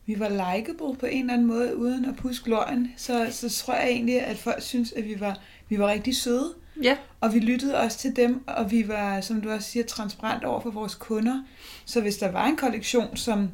vi 0.06 0.20
var 0.20 0.30
likeable 0.30 0.96
på 1.00 1.06
en 1.06 1.20
eller 1.20 1.34
anden 1.34 1.48
måde, 1.48 1.78
uden 1.78 2.06
at 2.06 2.16
puske 2.16 2.50
løgn. 2.50 2.92
Så, 2.98 3.28
så 3.32 3.50
tror 3.50 3.74
jeg 3.74 3.90
egentlig, 3.90 4.22
at 4.22 4.38
folk 4.38 4.62
synes, 4.62 4.92
at 4.92 5.06
vi 5.06 5.20
var, 5.20 5.40
vi 5.70 5.80
var 5.80 5.88
rigtig 5.88 6.16
søde. 6.16 6.54
Ja, 6.82 6.98
Og 7.22 7.34
vi 7.34 7.40
lyttede 7.40 7.78
også 7.78 7.98
til 7.98 8.16
dem, 8.16 8.44
og 8.48 8.72
vi 8.72 8.88
var, 8.88 9.22
som 9.22 9.42
du 9.42 9.52
også 9.52 9.70
siger, 9.70 9.86
transparent 9.86 10.44
over 10.44 10.60
for 10.62 10.72
vores 10.72 10.96
kunder. 10.96 11.44
Så 11.86 12.02
hvis 12.02 12.18
der 12.18 12.32
var 12.32 12.48
en 12.48 12.58
kollektion, 12.58 13.18
som 13.18 13.50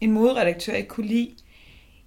en 0.00 0.12
moderedaktør 0.12 0.72
ikke 0.72 0.88
kunne 0.88 1.06
lide, 1.06 1.30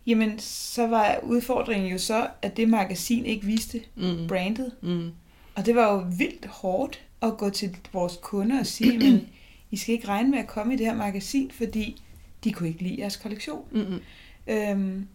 jamen 0.05 0.39
så 0.39 0.87
var 0.87 1.19
udfordringen 1.23 1.91
jo 1.91 1.97
så, 1.97 2.27
at 2.41 2.57
det 2.57 2.69
magasin 2.69 3.25
ikke 3.25 3.45
viste 3.45 3.81
mm. 3.95 4.27
brandet. 4.27 4.71
Mm. 4.81 5.11
Og 5.55 5.65
det 5.65 5.75
var 5.75 5.93
jo 5.93 6.05
vildt 6.17 6.45
hårdt 6.45 7.01
at 7.21 7.37
gå 7.37 7.49
til 7.49 7.77
vores 7.93 8.19
kunder 8.21 8.59
og 8.59 8.65
sige, 8.65 8.97
men 8.97 9.27
I 9.71 9.77
skal 9.77 9.93
ikke 9.93 10.07
regne 10.07 10.31
med 10.31 10.39
at 10.39 10.47
komme 10.47 10.73
i 10.73 10.77
det 10.77 10.85
her 10.85 10.95
magasin, 10.95 11.51
fordi 11.51 12.01
de 12.43 12.51
kunne 12.51 12.69
ikke 12.69 12.83
lide 12.83 13.01
jeres 13.01 13.15
kollektion. 13.15 13.65
Mm. 13.71 13.99
Øhm, 14.47 15.07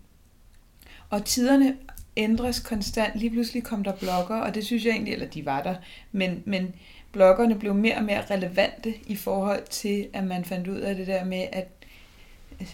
og 1.11 1.25
tiderne 1.25 1.76
ændres 2.22 2.60
konstant. 2.60 3.16
Lige 3.16 3.30
pludselig 3.30 3.62
kom 3.62 3.84
der 3.84 3.92
blogger, 3.92 4.36
og 4.36 4.54
det 4.54 4.64
synes 4.66 4.84
jeg 4.84 4.90
egentlig, 4.92 5.12
eller 5.14 5.26
de 5.26 5.44
var 5.46 5.62
der, 5.62 5.74
men, 6.12 6.42
men 6.44 6.74
bloggerne 7.12 7.54
blev 7.58 7.74
mere 7.74 7.96
og 7.96 8.04
mere 8.04 8.22
relevante 8.30 8.94
i 9.06 9.16
forhold 9.16 9.62
til, 9.70 10.06
at 10.12 10.24
man 10.24 10.44
fandt 10.44 10.68
ud 10.68 10.76
af 10.78 10.94
det 10.96 11.06
der 11.06 11.24
med, 11.24 11.46
at 11.52 11.68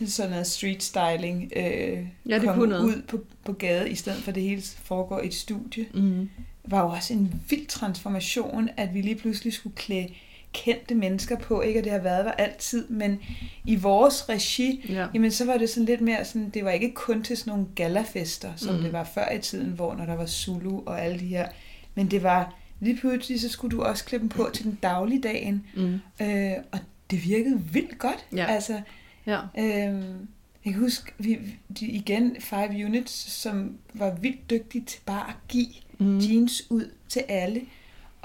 sådan 0.06 0.30
noget 0.30 0.46
street 0.46 0.82
styling 0.82 1.52
øh, 1.56 2.06
Ja, 2.28 2.34
det 2.34 2.42
kom 2.44 2.54
kunne 2.54 2.68
noget. 2.70 2.84
ud 2.84 3.02
på, 3.08 3.20
på 3.44 3.52
gade, 3.52 3.90
i 3.90 3.94
stedet 3.94 4.22
for 4.22 4.32
det 4.32 4.42
hele 4.42 4.62
foregår 4.62 5.20
i 5.20 5.26
et 5.26 5.34
studie 5.34 5.86
Mm. 5.94 6.30
var 6.64 6.80
jo 6.82 6.88
også 6.88 7.12
en 7.14 7.42
vild 7.50 7.66
transformation, 7.66 8.68
at 8.76 8.94
vi 8.94 9.00
lige 9.00 9.14
pludselig 9.14 9.52
skulle 9.52 9.76
klæde 9.76 10.08
kendte 10.64 10.94
mennesker 10.94 11.36
på, 11.38 11.60
ikke 11.60 11.78
at 11.78 11.84
det 11.84 11.92
har 11.92 11.98
været 11.98 12.24
der 12.24 12.32
altid, 12.32 12.88
men 12.88 13.20
i 13.64 13.76
vores 13.76 14.28
regi, 14.28 14.86
Ja. 14.88 15.06
jamen 15.14 15.30
så 15.30 15.44
var 15.44 15.56
det 15.56 15.70
sådan 15.70 15.84
lidt 15.84 16.00
mere 16.00 16.24
sådan, 16.24 16.50
det 16.50 16.64
var 16.64 16.70
ikke 16.70 16.92
kun 16.94 17.22
til 17.22 17.36
sådan 17.36 17.50
nogle 17.50 17.66
galafester, 17.74 18.52
som 18.56 18.74
mm. 18.74 18.80
det 18.82 18.92
var 18.92 19.04
før 19.04 19.30
i 19.32 19.38
tiden, 19.38 19.70
hvor 19.72 19.94
når 19.94 20.04
der 20.06 20.14
var 20.16 20.26
Zulu 20.26 20.80
og 20.86 21.00
alle 21.04 21.20
de 21.20 21.26
her, 21.26 21.48
men 21.94 22.10
det 22.10 22.22
var 22.22 22.54
lige 22.80 22.96
pludselig, 22.96 23.40
så 23.40 23.48
skulle 23.48 23.76
du 23.76 23.82
også 23.82 24.04
klippe 24.04 24.22
dem 24.22 24.28
på 24.28 24.50
til 24.54 24.64
den 24.64 24.78
dagligdagen, 24.82 25.66
Mm. 25.76 25.94
øh, 26.22 26.52
og 26.72 26.78
det 27.10 27.24
virkede 27.24 27.60
vildt 27.72 27.98
godt. 27.98 28.26
Ja. 28.36 28.46
Altså, 28.46 28.80
Ja. 29.26 29.38
øh, 29.58 30.04
jeg 30.64 30.72
kan 30.72 30.80
huske, 30.82 31.12
vi, 31.18 31.38
de, 31.80 31.86
igen, 31.86 32.36
Five 32.40 32.84
Units, 32.86 33.12
som 33.32 33.76
var 33.94 34.14
vildt 34.20 34.50
dygtige 34.50 34.84
til 34.84 35.00
bare 35.06 35.28
at 35.28 35.34
give 35.48 35.66
Mm. 35.98 36.18
jeans 36.18 36.70
ud 36.70 36.90
til 37.08 37.22
alle. 37.28 37.60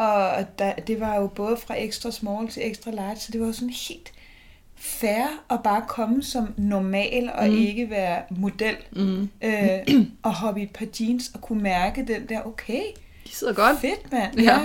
Og 0.05 0.45
der, 0.59 0.73
det 0.75 0.99
var 0.99 1.15
jo 1.15 1.27
både 1.27 1.57
fra 1.57 1.75
extra 1.77 2.11
small 2.11 2.47
til 2.47 2.71
extra 2.71 2.91
large, 2.91 3.15
så 3.15 3.31
det 3.31 3.41
var 3.41 3.47
jo 3.47 3.53
sådan 3.53 3.69
helt 3.89 4.11
fair 4.75 5.25
at 5.51 5.59
bare 5.63 5.83
komme 5.87 6.23
som 6.23 6.53
normal 6.57 7.31
og 7.33 7.47
Mm. 7.49 7.57
ikke 7.57 7.89
være 7.89 8.21
model. 8.29 8.75
Mm. 8.91 9.29
Øh, 9.41 10.05
og 10.23 10.33
hoppe 10.35 10.59
i 10.59 10.63
et 10.63 10.71
par 10.71 10.85
jeans 10.99 11.31
og 11.33 11.41
kunne 11.41 11.63
mærke 11.63 12.05
den 12.07 12.29
der, 12.29 12.41
okay, 12.41 12.81
De 13.27 13.31
sidder 13.31 13.53
godt. 13.53 13.79
fedt 13.79 14.11
mand. 14.11 14.35
Ja. 14.39 14.43
Ja. 14.43 14.59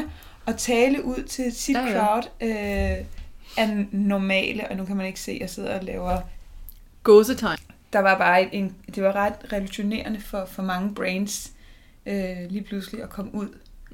Og 0.47 0.57
tale 0.57 1.05
ud 1.05 1.23
til 1.23 1.53
sit 1.53 1.77
Ja, 1.77 1.87
ja, 1.87 1.93
crowd 2.07 2.23
øh, 2.41 3.05
er 3.59 3.85
normale, 3.93 4.69
og 4.71 4.77
nu 4.77 4.85
kan 4.85 4.97
man 4.97 5.07
ikke 5.07 5.21
se, 5.21 5.33
at 5.33 5.39
jeg 5.41 5.51
sidder 5.51 5.79
og 5.79 5.85
laver 5.85 6.19
Gåsetegn. 7.03 7.59
der 7.93 7.99
var 7.99 8.19
bare 8.19 8.55
en, 8.55 8.75
det 8.95 9.03
var 9.03 9.13
ret 9.17 9.53
revolutionerende 9.53 10.21
for, 10.21 10.45
for 10.47 10.63
mange 10.63 10.95
brains 10.95 11.53
øh, 12.07 12.37
lige 12.49 12.63
pludselig 12.63 13.03
at 13.03 13.11
komme 13.11 13.35
ud 13.35 13.49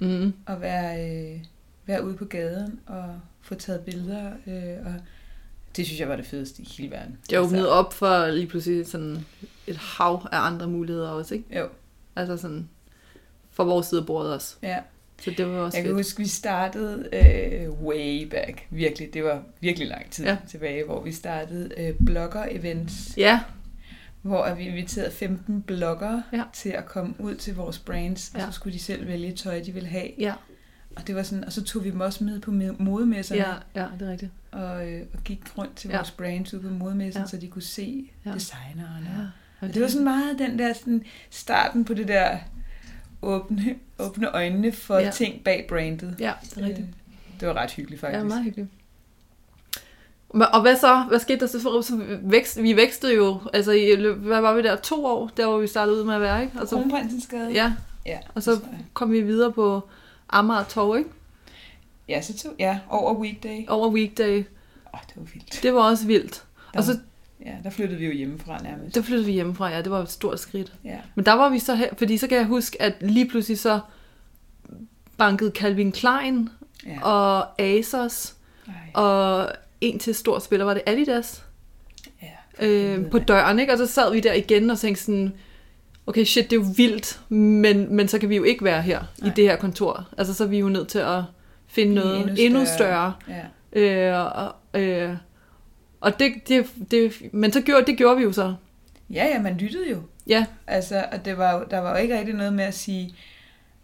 Mm. 0.07 0.33
og 0.47 0.61
være, 0.61 1.11
øh, 1.11 1.39
være 1.87 2.05
ude 2.05 2.17
på 2.17 2.25
gaden 2.25 2.81
og 2.87 3.05
få 3.43 3.55
taget 3.55 3.81
billeder. 3.81 4.31
Øh, 4.47 4.87
og 4.87 4.95
det 5.77 5.87
synes 5.87 6.01
jeg 6.01 6.09
var 6.09 6.17
det 6.17 6.27
fedeste 6.27 6.63
i 6.63 6.69
hele 6.77 6.91
verden. 6.91 7.19
Det 7.31 7.37
er 7.37 7.41
åbnet 7.41 7.69
op 7.69 7.93
for 7.93 8.27
lige 8.27 8.47
pludselig 8.47 8.87
sådan 8.87 9.19
et 9.67 9.77
hav 9.77 10.29
af 10.33 10.39
andre 10.47 10.67
muligheder 10.69 11.09
også, 11.09 11.35
ikke? 11.35 11.59
Jo, 11.59 11.69
Altså 12.17 12.37
sådan 12.37 12.69
for 13.51 13.65
vores 13.65 13.87
side 13.87 14.01
af 14.01 14.07
bordet 14.07 14.35
også. 14.35 14.57
ja. 14.63 14.79
Så 15.23 15.31
det 15.37 15.47
var 15.47 15.53
også 15.59 15.79
Jeg 15.79 15.85
kan 15.85 15.91
fedt. 15.91 15.99
huske, 15.99 16.19
vi 16.19 16.27
startede 16.29 17.09
øh, 17.13 17.71
way 17.85 18.29
back. 18.31 18.67
Virkelig, 18.71 19.15
det 19.15 19.25
var 19.25 19.43
virkelig 19.61 19.89
lang 19.89 20.11
tid 20.11 20.25
ja. 20.25 20.37
tilbage, 20.49 20.85
hvor 20.85 21.03
vi 21.03 21.13
startede 21.13 21.71
øh, 21.77 21.95
blogger-events, 22.11 23.15
Ja, 23.17 23.41
hvor 24.23 24.43
at 24.43 24.59
vi 24.59 24.63
inviterede 24.63 25.11
15 25.11 25.63
bloggere 25.63 26.23
Ja. 26.33 26.43
til 26.53 26.69
at 26.69 26.87
komme 26.87 27.15
ud 27.19 27.35
til 27.35 27.55
vores 27.55 27.79
brands, 27.79 28.31
og 28.35 28.41
Ja. 28.41 28.47
så 28.47 28.53
skulle 28.53 28.75
de 28.75 28.79
selv 28.83 29.07
vælge 29.09 29.33
tøj, 29.33 29.63
de 29.67 29.73
ville 29.73 29.89
have. 29.89 30.09
ja, 30.19 30.35
Og 30.97 31.07
det 31.07 31.15
var 31.15 31.23
sådan, 31.23 31.45
og 31.45 31.53
så 31.53 31.65
tog 31.65 31.85
vi 31.85 31.91
dem 31.91 32.01
også 32.01 32.25
med 32.25 32.41
på 32.41 32.51
modemesserne. 32.79 33.41
ja, 33.43 33.55
ja, 33.83 33.87
det 33.99 34.07
er 34.09 34.11
rigtigt. 34.13 34.33
og, 34.51 34.89
øh, 34.91 35.03
og 35.15 35.21
gik 35.25 35.59
rundt 35.59 35.77
til 35.77 35.91
Ja. 35.91 35.97
vores 35.97 36.11
brands 36.11 36.55
ude 36.55 36.63
på 36.63 36.69
modemessen, 36.69 37.23
Ja. 37.23 37.29
så 37.29 37.37
de 37.37 37.49
kunne 37.49 37.63
se 37.63 38.11
Ja. 38.27 38.33
designerne. 38.33 39.07
Ja. 39.17 39.21
Ja. 39.23 39.27
Og 39.61 39.75
det 39.75 39.83
var 39.83 39.89
sådan 39.89 40.05
meget 40.05 40.39
den 40.39 40.59
der 40.59 40.73
sådan, 40.73 41.03
starten 41.31 41.85
på 41.85 41.95
det 41.95 42.09
der 42.09 42.39
åbne, 43.23 43.75
åbne 43.99 44.27
øjnene 44.35 44.73
for 44.73 44.99
ja. 44.99 45.11
ting 45.11 45.45
bag 45.45 45.67
brandet. 45.69 46.17
Ja, 46.21 46.33
det 46.43 46.59
er 46.59 46.67
rigtigt. 46.67 46.89
Øh, 46.89 47.41
Det 47.41 47.49
var 47.49 47.55
ret 47.55 47.71
hyggeligt 47.71 48.01
faktisk. 48.01 48.19
Ja, 48.19 48.25
meget 48.25 48.45
hyggeligt. 48.45 48.71
Og 50.33 50.63
hvad 50.63 50.77
så? 50.77 51.05
Hvad 51.09 51.19
skete 51.19 51.41
der 51.41 51.47
så? 51.47 51.61
For, 51.61 51.81
så 51.81 52.01
vækst, 52.23 52.63
vi 52.63 52.77
vækstede 52.77 53.15
jo, 53.15 53.41
altså 53.53 53.73
i, 53.73 53.97
hvad 54.17 54.41
var 54.41 54.55
vi 54.55 54.63
der? 54.63 54.77
To 54.77 55.07
år, 55.07 55.31
der 55.37 55.47
hvor 55.47 55.59
vi 55.59 55.67
startede 55.67 55.99
ud 55.99 56.05
med 56.05 56.15
at 56.15 56.21
være, 56.21 56.43
ikke? 56.43 56.61
Og 56.61 56.69
så, 56.69 56.77
Kronprinsens 56.77 57.27
Gade. 57.27 57.53
ja, 57.53 57.73
ja 58.07 58.19
og 58.35 58.43
så 58.43 58.51
jeg. 58.51 58.61
kom 58.95 59.13
vi 59.13 59.21
videre 59.21 59.53
på 59.53 59.89
Amager 60.29 60.65
Torv, 60.65 60.99
ikke? 60.99 61.11
Ja, 62.09 62.23
så 62.23 62.39
tog, 62.39 62.53
ja, 62.59 62.79
over 62.89 63.15
weekday. 63.15 63.65
Over 63.69 63.91
weekday. 63.91 64.39
Åh, 64.39 64.45
oh, 64.93 65.01
det 65.09 65.17
var 65.17 65.23
vildt. 65.23 65.61
Det 65.63 65.75
var 65.75 65.81
også 65.81 66.07
vildt. 66.07 66.45
Der, 66.73 66.79
Og 66.79 66.85
så 66.85 66.99
ja, 67.45 67.53
der 67.65 67.71
flyttede 67.71 67.99
vi 67.99 68.07
jo 68.07 68.13
hjemmefra 68.13 68.59
nærmest. 68.63 68.95
der 68.95 69.03
flyttede 69.03 69.27
vi 69.27 69.33
hjemmefra, 69.33 69.71
ja, 69.71 69.83
det 69.83 69.91
var 69.91 70.03
et 70.03 70.11
stort 70.11 70.41
skridt. 70.41 70.73
Ja. 70.85 70.99
Men 71.15 71.27
der 71.27 71.33
var 71.33 71.49
vi 71.49 71.59
så 71.59 71.75
her, 71.75 71.89
fordi 71.99 72.17
så 72.17 72.27
kan 72.27 72.39
jeg 72.39 72.47
huske, 72.47 72.83
at 72.83 72.95
lige 73.01 73.29
pludselig 73.29 73.59
så 73.59 73.81
bankede 75.17 75.51
Calvin 75.51 75.93
Klein 75.93 76.49
ja. 76.87 77.03
og 77.03 77.61
Asos 77.61 78.35
Ej, 78.67 78.75
og 78.95 79.49
en 79.83 79.99
til 79.99 80.15
stor 80.15 80.39
spiller, 80.39 80.65
var 80.65 80.75
det 80.75 80.83
Adidas, 80.87 81.45
ja. 82.23 82.67
øh, 82.67 83.11
på 83.11 83.19
døren, 83.19 83.59
ikke? 83.59 83.73
Og 83.73 83.79
så 83.79 83.87
sad 83.87 84.13
vi 84.13 84.21
der 84.21 84.33
igen 84.33 84.71
og 84.71 84.79
tænkte 84.79 85.03
sådan, 85.03 85.33
okay, 86.07 86.25
shit, 86.25 86.51
det 86.51 86.57
er 86.57 86.61
jo 86.61 86.67
vildt, 86.77 87.21
men, 87.29 87.97
men 87.97 88.09
så 88.09 88.19
kan 88.19 88.29
vi 88.29 88.37
jo 88.37 88.43
ikke 88.43 88.65
være 88.65 88.83
her 88.83 89.03
Nej. 89.19 89.29
i 89.29 89.33
det 89.37 89.45
her 89.45 89.57
kontor. 89.57 90.09
Altså, 90.19 90.35
så 90.35 90.45
er 90.45 90.49
vi 90.49 90.59
jo 90.59 90.69
nødt 90.69 90.89
til 90.89 90.99
at 90.99 91.23
finde 91.67 91.95
noget 91.95 92.21
endnu 92.21 92.35
endnu 92.39 92.65
større. 92.65 93.15
større. 93.27 93.43
Ja. 93.75 94.13
Øh, 94.13 94.37
og, 94.37 94.81
øh, 94.81 95.17
og 96.01 96.19
det, 96.19 96.33
det, 96.49 96.67
det, 96.91 97.13
men 97.33 97.53
så 97.53 97.61
gjorde, 97.61 97.87
det 97.87 97.97
gjorde 97.97 98.17
vi 98.17 98.23
jo 98.23 98.33
så. 98.33 98.55
ja, 99.11 99.27
ja, 99.27 99.41
man 99.43 99.57
lyttede 99.57 99.91
jo. 99.91 100.03
Ja, 100.27 100.47
Altså, 100.67 101.05
og 101.13 101.25
det 101.25 101.39
var 101.39 101.65
der 101.65 101.79
var 101.79 101.91
jo 101.91 101.97
ikke 101.97 102.19
rigtig 102.19 102.35
noget 102.35 102.53
med 102.53 102.65
at 102.65 102.75
sige, 102.75 103.05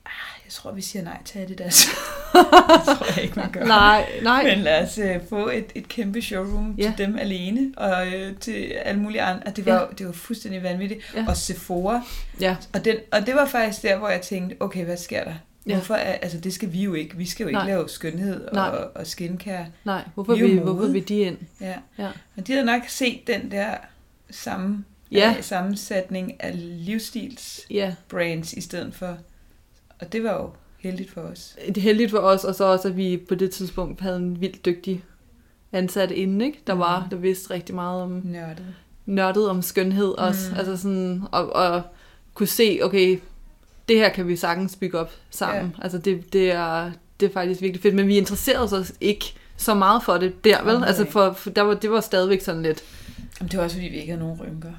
ah, 0.06 0.44
jeg 0.44 0.52
tror, 0.52 0.72
vi 0.72 0.82
siger 0.82 1.02
nej 1.02 1.22
til 1.24 1.38
Adidas. 1.38 1.88
Det 2.38 2.84
tror 2.96 3.14
jeg 3.14 3.24
ikke, 3.24 3.38
man 3.40 3.50
gør. 3.52 3.64
nej, 3.64 4.06
nej. 4.22 4.44
Men 4.44 4.58
lad 4.58 4.82
os 4.82 4.98
øh, 4.98 5.16
få 5.28 5.48
et, 5.48 5.64
et 5.74 5.88
kæmpe 5.88 6.22
showroom 6.22 6.74
Ja. 6.78 6.92
til 6.96 7.06
dem 7.06 7.18
alene, 7.18 7.72
og 7.76 8.06
øh, 8.06 8.36
til 8.36 8.72
alle 8.84 9.00
mulige 9.00 9.22
andre. 9.22 9.42
Og 9.46 9.56
det 9.56 9.66
var, 9.66 9.72
Ja. 9.74 9.86
det 9.98 10.06
var 10.06 10.12
fuldstændig 10.12 10.62
vanvittigt. 10.62 11.00
Ja. 11.14 11.24
Og 11.28 11.36
Sephora. 11.36 12.02
Ja, 12.40 12.56
Og, 12.74 12.84
den, 12.84 12.96
og 13.12 13.26
det 13.26 13.34
var 13.34 13.46
faktisk 13.46 13.82
der, 13.82 13.96
hvor 13.98 14.08
jeg 14.08 14.20
tænkte, 14.20 14.56
okay, 14.60 14.84
hvad 14.84 14.96
sker 14.96 15.24
der? 15.24 15.34
Ja. 15.66 15.74
Hvorfor 15.74 15.94
er, 15.94 16.12
altså 16.12 16.38
det 16.40 16.52
skal 16.54 16.72
vi 16.72 16.82
jo 16.82 16.94
ikke. 16.94 17.16
Vi 17.16 17.26
skal 17.26 17.44
jo 17.44 17.48
ikke 17.48 17.58
Nej. 17.58 17.66
lave 17.66 17.88
skønhed 17.88 18.48
Nej. 18.52 18.68
og, 18.68 18.90
og 18.94 19.06
skincare. 19.06 19.66
Nej, 19.84 20.02
hvorfor 20.14 20.34
Vi 20.34 20.42
mode. 20.54 20.60
hvorfor 20.72 20.92
vil 20.92 21.08
de 21.08 21.18
ind? 21.18 21.36
Ja. 21.60 21.74
Ja. 21.98 22.08
Og 22.36 22.46
de 22.46 22.52
havde 22.52 22.66
nok 22.66 22.82
set 22.88 23.20
den 23.26 23.50
der 23.50 23.70
samme, 24.30 24.84
Ja. 25.12 25.34
øh, 25.38 25.42
sammensætning 25.44 26.42
af 26.42 26.52
livsstils 26.86 27.60
Ja, 27.70 27.94
brands 28.08 28.52
i 28.52 28.60
stedet 28.60 28.94
for. 28.94 29.16
Og 30.00 30.12
det 30.12 30.22
var 30.24 30.32
jo 30.34 30.50
heldigt 30.78 31.10
for 31.10 31.20
os. 31.20 31.56
det 31.66 31.76
er 31.76 31.80
heldigt 31.80 32.10
for 32.10 32.18
os, 32.18 32.44
og 32.44 32.54
så 32.54 32.64
også, 32.64 32.88
at 32.88 32.96
vi 32.96 33.16
på 33.28 33.34
det 33.34 33.50
tidspunkt 33.50 34.00
havde 34.00 34.16
en 34.16 34.40
vildt 34.40 34.64
dygtig 34.64 35.04
ansat 35.72 36.10
inde, 36.10 36.44
ikke? 36.46 36.58
Der 36.66 36.72
var, 36.72 37.08
der 37.10 37.16
vidste 37.16 37.54
rigtig 37.54 37.74
meget 37.74 38.02
om 38.02 38.20
Nørdet. 38.24 38.66
nørdet 39.06 39.48
om 39.48 39.62
skønhed 39.62 40.08
også. 40.08 40.50
Mm. 40.50 40.58
Altså 40.58 40.76
sådan, 40.76 41.22
og, 41.32 41.52
og 41.52 41.82
kunne 42.34 42.46
se, 42.46 42.80
okay, 42.82 43.18
det 43.88 43.96
her 43.96 44.08
kan 44.08 44.28
vi 44.28 44.36
sagtens 44.36 44.76
bygge 44.76 44.98
op 44.98 45.10
sammen. 45.30 45.74
Ja. 45.78 45.82
Altså 45.82 45.98
det, 45.98 46.32
det, 46.32 46.50
er, 46.52 46.90
det 47.20 47.28
er 47.28 47.32
faktisk 47.32 47.60
virkelig 47.62 47.82
fedt. 47.82 47.94
Men 47.94 48.06
vi 48.06 48.16
interesserede 48.16 48.78
os 48.78 48.92
ikke 49.00 49.34
så 49.56 49.74
meget 49.74 50.02
for 50.02 50.16
det 50.18 50.44
der, 50.44 50.50
vel? 50.50 50.60
Overhovedet 50.60 50.86
Altså 50.86 51.04
for, 51.04 51.32
for 51.32 51.50
der 51.50 51.62
var, 51.62 51.74
det 51.74 51.90
var 51.90 52.00
stadigvæk 52.00 52.40
sådan 52.40 52.62
lidt... 52.62 52.82
Jamen, 53.40 53.50
det 53.50 53.58
var 53.58 53.64
også, 53.64 53.76
fordi 53.76 53.88
vi 53.88 53.96
ikke 53.96 54.12
havde 54.12 54.20
nogen 54.20 54.40
rynker. 54.40 54.72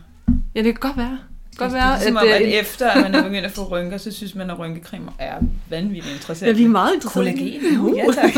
Ja, 0.56 0.64
det 0.64 0.66
kan 0.80 0.90
godt 0.90 0.98
være. 0.98 1.20
Godt 1.60 1.72
det, 1.72 1.74
være, 1.80 1.88
det 1.88 1.94
er 1.94 2.00
ligesom 2.00 2.18
at 2.18 2.24
det 2.24 2.30
at 2.34 2.56
er- 2.56 2.60
efter 2.60 2.90
at 2.90 3.02
man 3.02 3.16
er 3.16 3.24
begyndt 3.24 3.46
at 3.46 3.52
få 3.52 3.64
rynker, 3.64 3.98
så 3.98 4.12
synes 4.12 4.36
man, 4.36 4.50
at 4.50 4.60
rynkecremer 4.60 5.12
er 5.20 5.36
vanvittigt 5.70 6.16
interessant. 6.16 6.48
Ja, 6.48 6.54
vi 6.54 6.64
er 6.64 6.68
meget 6.68 6.94
interesserede. 6.96 7.32
Kollagen. 7.38 7.80
Uh. 7.80 7.98
Ja, 7.98 8.06
tak. 8.14 8.36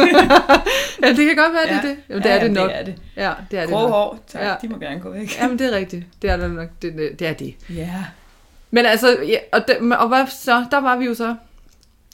ja, 1.04 1.10
det 1.10 1.26
kan 1.26 1.36
godt 1.36 1.54
være, 1.54 1.64
det 1.64 1.72
er 1.72 1.76
Ja. 1.76 1.88
det. 1.90 1.98
Jamen, 2.10 2.24
det 2.24 2.32
er 2.32 2.36
ja, 2.36 2.44
det 2.44 2.52
nok. 2.52 2.70
Det 2.70 2.78
er 2.80 2.84
det. 2.84 2.96
Ja, 3.16 3.32
det 3.52 3.60
er 3.60 3.62
det 3.66 3.70
Grå 3.74 3.82
nok. 3.82 3.90
hår, 3.90 4.20
tak. 4.28 4.42
Ja. 4.42 4.54
De 4.62 4.68
må 4.68 4.78
gerne 4.78 5.00
gå 5.00 5.10
væk. 5.12 5.32
Jamen, 5.42 5.60
det 5.60 5.74
er 5.74 5.78
rigtigt. 5.78 6.06
Det 6.22 6.30
er 6.30 6.38
det 6.38 6.52
nok. 6.52 6.68
Det, 6.82 6.94
det, 6.94 7.20
det 7.20 7.28
er 7.28 7.34
det. 7.34 7.56
Ja. 7.70 8.04
Men 8.72 8.86
altså, 8.86 9.18
ja, 9.28 9.38
og, 9.52 9.62
det, 9.68 9.98
og 9.98 10.08
hvad 10.08 10.26
så? 10.28 10.66
Der 10.72 10.78
var 10.78 10.96
vi 10.98 11.06
jo 11.06 11.14
så. 11.14 11.36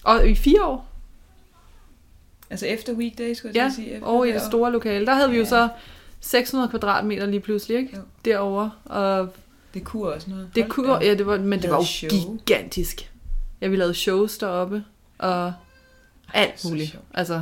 Og 0.03 0.27
i 0.27 0.35
fire 0.35 0.63
år. 0.63 0.87
Altså 2.49 2.65
efter 2.65 2.93
weekdays, 2.93 3.37
skulle 3.37 3.51
jeg 3.55 3.61
Ja, 3.61 3.65
at 3.67 3.73
sige. 3.73 3.91
Efter 3.93 4.07
over 4.07 4.25
i 4.25 4.31
det 4.31 4.41
store 4.41 4.71
lokale. 4.71 5.05
Der 5.05 5.13
havde 5.13 5.29
vi 5.29 5.35
jo 5.37 5.43
Ja. 5.43 5.49
så 5.49 5.67
600 6.21 6.69
kvadratmeter 6.69 7.25
lige 7.25 7.39
pludselig, 7.39 7.77
ikke? 7.77 7.95
Jo. 7.95 8.01
Derovre. 8.25 8.71
Og 8.85 9.29
Det 9.79 9.85
kunne 9.85 10.03
også 10.13 10.29
noget. 10.29 10.49
det 10.55 10.63
Hold 10.63 10.71
kunne, 10.71 10.87
da 10.93 11.05
ja, 11.05 11.13
det 11.15 11.25
var, 11.27 11.37
men 11.37 11.61
det 11.61 11.69
var 11.69 11.77
jo 11.77 11.83
show. 11.83 12.09
gigantisk. 12.11 13.11
Ja, 13.61 13.67
vi 13.67 13.75
lavede 13.75 13.93
shows 13.93 14.37
deroppe, 14.37 14.83
og 15.17 15.53
alt 16.33 16.59
så 16.61 16.67
muligt. 16.69 16.99
Altså, 17.13 17.41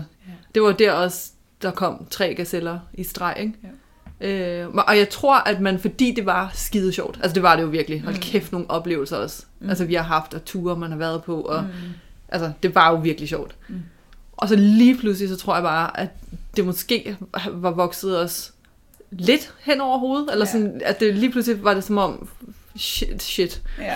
det 0.55 0.61
var 0.63 0.71
der 0.71 0.91
også, 0.91 1.31
der 1.61 1.71
kom 1.71 2.05
tre 2.09 2.33
gazeller 2.33 2.79
i 2.93 3.03
streg, 3.03 3.35
ikke? 3.39 3.53
Øh, 4.21 4.67
og 4.69 4.97
jeg 4.97 5.09
tror, 5.09 5.35
at 5.37 5.61
man, 5.61 5.79
fordi 5.79 6.13
det 6.15 6.25
var 6.25 6.51
skide 6.53 6.93
sjovt, 6.93 7.19
altså 7.23 7.33
det 7.35 7.43
var 7.43 7.55
det 7.55 7.63
jo 7.63 7.67
virkelig, 7.67 8.01
hold 8.01 8.15
Mm. 8.15 8.21
kæft 8.21 8.51
nogle 8.51 8.69
oplevelser 8.69 9.17
også. 9.17 9.43
Mm. 9.59 9.69
Altså 9.69 9.85
vi 9.85 9.93
har 9.93 10.03
haft, 10.03 10.33
og 10.33 10.45
ture 10.45 10.75
man 10.75 10.91
har 10.91 10.97
været 10.97 11.23
på, 11.23 11.41
og 11.41 11.63
Mm. 11.63 11.69
altså 12.29 12.51
det 12.63 12.75
var 12.75 12.89
jo 12.91 12.95
virkelig 12.95 13.29
sjovt. 13.29 13.55
Mm. 13.67 13.81
Og 14.31 14.49
så 14.49 14.55
lige 14.55 14.97
pludselig, 14.97 15.29
så 15.29 15.37
tror 15.37 15.53
jeg 15.53 15.63
bare, 15.63 15.99
at 15.99 16.09
det 16.55 16.65
måske 16.65 17.17
var 17.51 17.71
vokset 17.71 18.19
os 18.19 18.53
lidt 19.11 19.53
hen 19.63 19.81
over 19.81 19.97
hovedet, 19.97 20.31
eller 20.31 20.45
Ja. 20.45 20.51
sådan, 20.51 20.81
at 20.85 20.99
det 20.99 21.15
lige 21.15 21.31
pludselig 21.31 21.63
var 21.63 21.73
det 21.73 21.83
som 21.83 21.97
om, 21.97 22.29
shit, 22.75 23.23
shit. 23.23 23.61
Ja, 23.79 23.95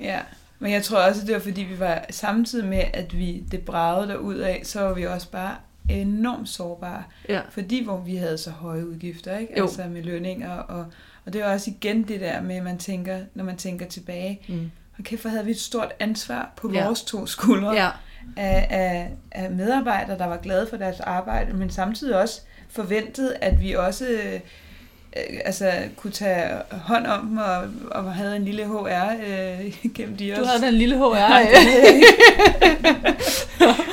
ja. 0.00 0.20
Men 0.58 0.72
jeg 0.72 0.82
tror 0.82 0.98
også, 0.98 1.26
det 1.26 1.34
var 1.34 1.40
fordi, 1.40 1.62
vi 1.62 1.80
var 1.80 2.04
samtidig 2.10 2.68
med, 2.68 2.82
at 2.94 3.18
vi 3.18 3.44
det 3.50 3.60
bragede 3.62 4.08
der 4.08 4.16
ud 4.16 4.34
af, 4.34 4.60
så 4.64 4.80
var 4.80 4.92
vi 4.94 5.06
også 5.06 5.30
bare 5.30 5.54
enormt 5.90 6.48
sårbare. 6.48 7.02
Ja. 7.28 7.40
Fordi 7.50 7.84
hvor 7.84 7.96
vi 8.00 8.16
havde 8.16 8.38
så 8.38 8.50
høje 8.50 8.88
udgifter, 8.88 9.38
ikke? 9.38 9.52
Jo. 9.58 9.62
Altså 9.62 9.82
med 9.90 10.02
lønninger. 10.02 10.50
Og, 10.56 10.86
og 11.26 11.32
det 11.32 11.42
var 11.42 11.52
også 11.52 11.70
igen 11.70 12.02
det 12.08 12.20
der 12.20 12.40
med, 12.42 12.56
at 12.56 12.62
man 12.62 12.78
tænker, 12.78 13.18
når 13.34 13.44
man 13.44 13.56
tænker 13.56 13.86
tilbage, 13.86 14.40
Mm. 14.48 14.70
kæft, 15.02 15.22
hvor 15.22 15.30
havde 15.30 15.44
vi 15.44 15.50
et 15.50 15.60
stort 15.60 15.92
ansvar 16.00 16.52
på 16.56 16.72
Ja. 16.74 16.84
vores 16.84 17.02
to 17.02 17.26
skuldre 17.26 17.72
Ja, 17.72 17.88
af, 18.36 18.66
af, 18.70 19.10
af 19.30 19.50
medarbejdere, 19.50 20.18
der 20.18 20.26
var 20.26 20.36
glade 20.36 20.66
for 20.70 20.76
deres 20.76 21.00
arbejde, 21.00 21.52
men 21.52 21.70
samtidig 21.70 22.16
også 22.18 22.40
forventede, 22.76 23.36
at 23.36 23.60
vi 23.60 23.72
også 23.72 24.06
øh, 24.06 24.40
altså, 25.44 25.72
kunne 25.96 26.10
tage 26.12 26.48
hånd 26.70 27.06
om 27.06 27.26
dem 27.28 27.38
og, 27.38 27.68
og 27.90 28.14
havde 28.14 28.36
en 28.36 28.44
lille 28.44 28.64
HR 28.66 29.12
øh, 29.26 29.74
gennem 29.94 30.16
de 30.16 30.30
du 30.30 30.40
også. 30.40 30.50
havde 30.50 30.66
den 30.66 30.74
lille 30.74 30.96
HR. 30.98 31.16
Jeg 31.16 31.48
ikke. 31.94 32.06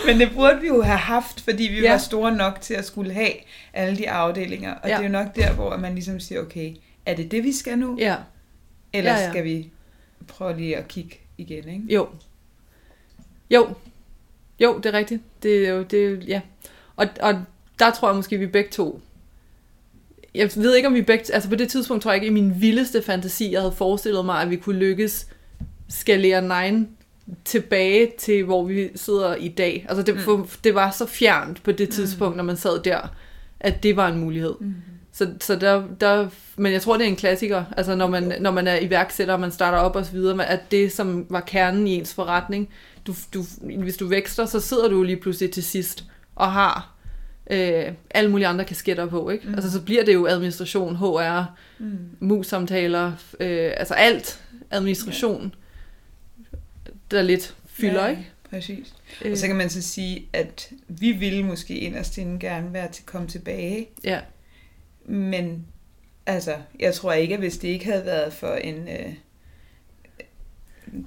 Men 0.06 0.20
det 0.20 0.32
burde 0.36 0.62
vi 0.62 0.68
jo 0.68 0.82
have 0.82 0.98
haft, 0.98 1.42
fordi 1.42 1.64
vi 1.64 1.76
Ja. 1.78 1.82
ja. 1.84 1.92
var 1.92 1.98
store 1.98 2.36
nok 2.36 2.62
til 2.62 2.74
at 2.74 2.86
skulle 2.86 3.14
have 3.14 3.32
alle 3.74 3.98
de 3.98 4.10
afdelinger. 4.10 4.74
Og 4.74 4.90
Ja. 4.90 4.90
ja. 4.90 4.96
det 4.98 5.06
er 5.06 5.08
jo 5.08 5.12
nok 5.24 5.36
der, 5.36 5.54
hvor 5.54 5.78
man 5.78 5.94
ligesom 5.94 6.20
siger, 6.20 6.42
okay, 6.42 6.74
er 7.06 7.16
det 7.16 7.32
det, 7.32 7.44
vi 7.44 7.52
skal 7.52 7.78
nu? 7.78 7.98
Ja, 8.00 8.16
Eller 8.94 9.12
Ja, 9.14 9.20
ja. 9.24 9.30
skal 9.30 9.44
vi 9.44 9.70
prøve 10.28 10.58
lige 10.58 10.78
at 10.78 10.88
kigge 10.88 11.16
igen, 11.38 11.70
ikke? 11.70 11.84
jo. 11.90 12.08
Jo. 13.52 13.70
Jo, 14.60 14.78
det 14.78 14.86
er 14.86 14.94
rigtigt. 14.94 15.22
Det 15.44 15.68
er 15.68 15.70
jo, 15.70 15.84
det 15.84 16.06
er, 16.06 16.18
ja. 16.28 16.42
Og, 16.96 17.08
og 17.22 17.44
der 17.86 17.92
tror 17.92 18.08
jeg 18.10 18.16
måske, 18.16 18.38
vi 18.38 18.48
begge 18.48 18.70
to 18.72 19.02
jeg 20.36 20.50
ved 20.56 20.76
ikke, 20.76 20.88
om 20.88 20.94
vi 20.94 21.02
begge... 21.02 21.34
Altså 21.34 21.50
på 21.50 21.56
det 21.56 21.70
tidspunkt 21.70 22.04
tror 22.04 22.12
jeg 22.12 22.16
ikke, 22.16 22.28
i 22.28 22.42
min 22.42 22.62
vildeste 22.62 23.02
fantasi, 23.02 23.52
jeg 23.52 23.62
havde 23.62 23.72
forestillet 23.78 24.26
mig, 24.26 24.42
at 24.42 24.50
vi 24.50 24.56
kunne 24.56 24.80
lykkes 24.80 25.28
skalere 25.90 26.42
Nine 26.42 26.88
tilbage 27.46 28.12
til, 28.20 28.44
hvor 28.44 28.64
vi 28.64 28.90
sidder 28.96 29.36
i 29.36 29.48
dag. 29.48 29.86
Altså 29.90 30.04
det, 30.04 30.16
Mm. 30.16 30.22
for, 30.22 30.48
det 30.64 30.76
var 30.76 30.92
så 30.92 31.06
fjernt 31.06 31.64
på 31.64 31.72
det 31.72 31.88
Mm. 31.90 31.94
tidspunkt, 31.94 32.38
når 32.38 32.44
man 32.44 32.58
sad 32.58 32.84
der, 32.84 33.00
at 33.60 33.84
det 33.84 33.96
var 33.96 34.08
en 34.08 34.20
mulighed. 34.20 34.54
Mm. 34.60 34.74
Så, 35.12 35.34
så 35.42 35.56
der, 35.56 35.84
der, 36.02 36.28
men 36.56 36.74
jeg 36.74 36.82
tror, 36.82 36.98
det 36.98 37.04
er 37.04 37.10
en 37.10 37.16
klassiker, 37.16 37.64
altså 37.78 37.96
når 37.96 38.08
man, 38.08 38.34
når 38.40 38.52
man 38.52 38.68
er 38.68 38.80
iværksætter, 38.80 39.34
og 39.34 39.40
man 39.40 39.52
starter 39.52 39.78
op 39.78 39.96
og 39.96 40.06
så 40.06 40.12
videre, 40.12 40.50
at 40.50 40.72
det, 40.72 40.92
som 40.92 41.26
var 41.30 41.42
kernen 41.42 41.88
i 41.88 41.96
ens 41.96 42.14
forretning, 42.14 42.70
du, 43.08 43.16
du, 43.34 43.44
hvis 43.80 43.98
du 43.98 44.08
vækster, 44.08 44.46
så 44.46 44.60
sidder 44.60 44.88
du 44.88 45.04
lige 45.04 45.18
pludselig 45.18 45.52
til 45.52 45.64
sidst 45.64 46.04
og 46.36 46.52
har 46.52 46.93
øh, 47.52 47.92
alle 48.12 48.30
mulige 48.32 48.48
andre 48.48 48.66
kasketter 48.66 49.06
på, 49.06 49.30
ikke? 49.30 49.48
Mm. 49.48 49.54
Altså 49.56 49.72
så 49.72 49.82
bliver 49.82 50.06
det 50.06 50.14
jo 50.14 50.28
administration, 50.28 50.96
HR, 50.96 51.58
Mm. 51.80 51.98
mus-samtaler, 52.20 53.12
øh, 53.40 53.72
altså 53.78 53.94
alt 53.94 54.42
administration, 54.72 55.56
der 57.12 57.22
lidt 57.22 57.56
fylder, 57.68 58.04
Ja, 58.04 58.10
ikke? 58.10 58.30
Præcis. 58.50 58.94
Øh, 59.26 59.32
Og 59.32 59.38
så 59.38 59.48
kan 59.48 59.56
man 59.56 59.70
så 59.70 59.82
sige, 59.82 60.26
at 60.34 60.70
vi 60.88 61.12
ville 61.12 61.44
måske 61.44 61.78
inderst 61.78 62.18
inde 62.18 62.40
gerne 62.40 62.74
være 62.74 62.92
til 62.92 63.02
at 63.02 63.06
komme 63.06 63.28
tilbage, 63.28 63.88
ja, 64.04 64.20
men 65.06 65.66
altså, 66.26 66.56
jeg 66.80 66.94
tror 66.94 67.14
ikke, 67.14 67.34
at 67.34 67.40
hvis 67.40 67.58
det 67.58 67.68
ikke 67.68 67.86
havde 67.86 68.06
været 68.06 68.34
for 68.34 68.54
en 68.56 68.76
øh, 68.88 69.06
en 69.06 69.16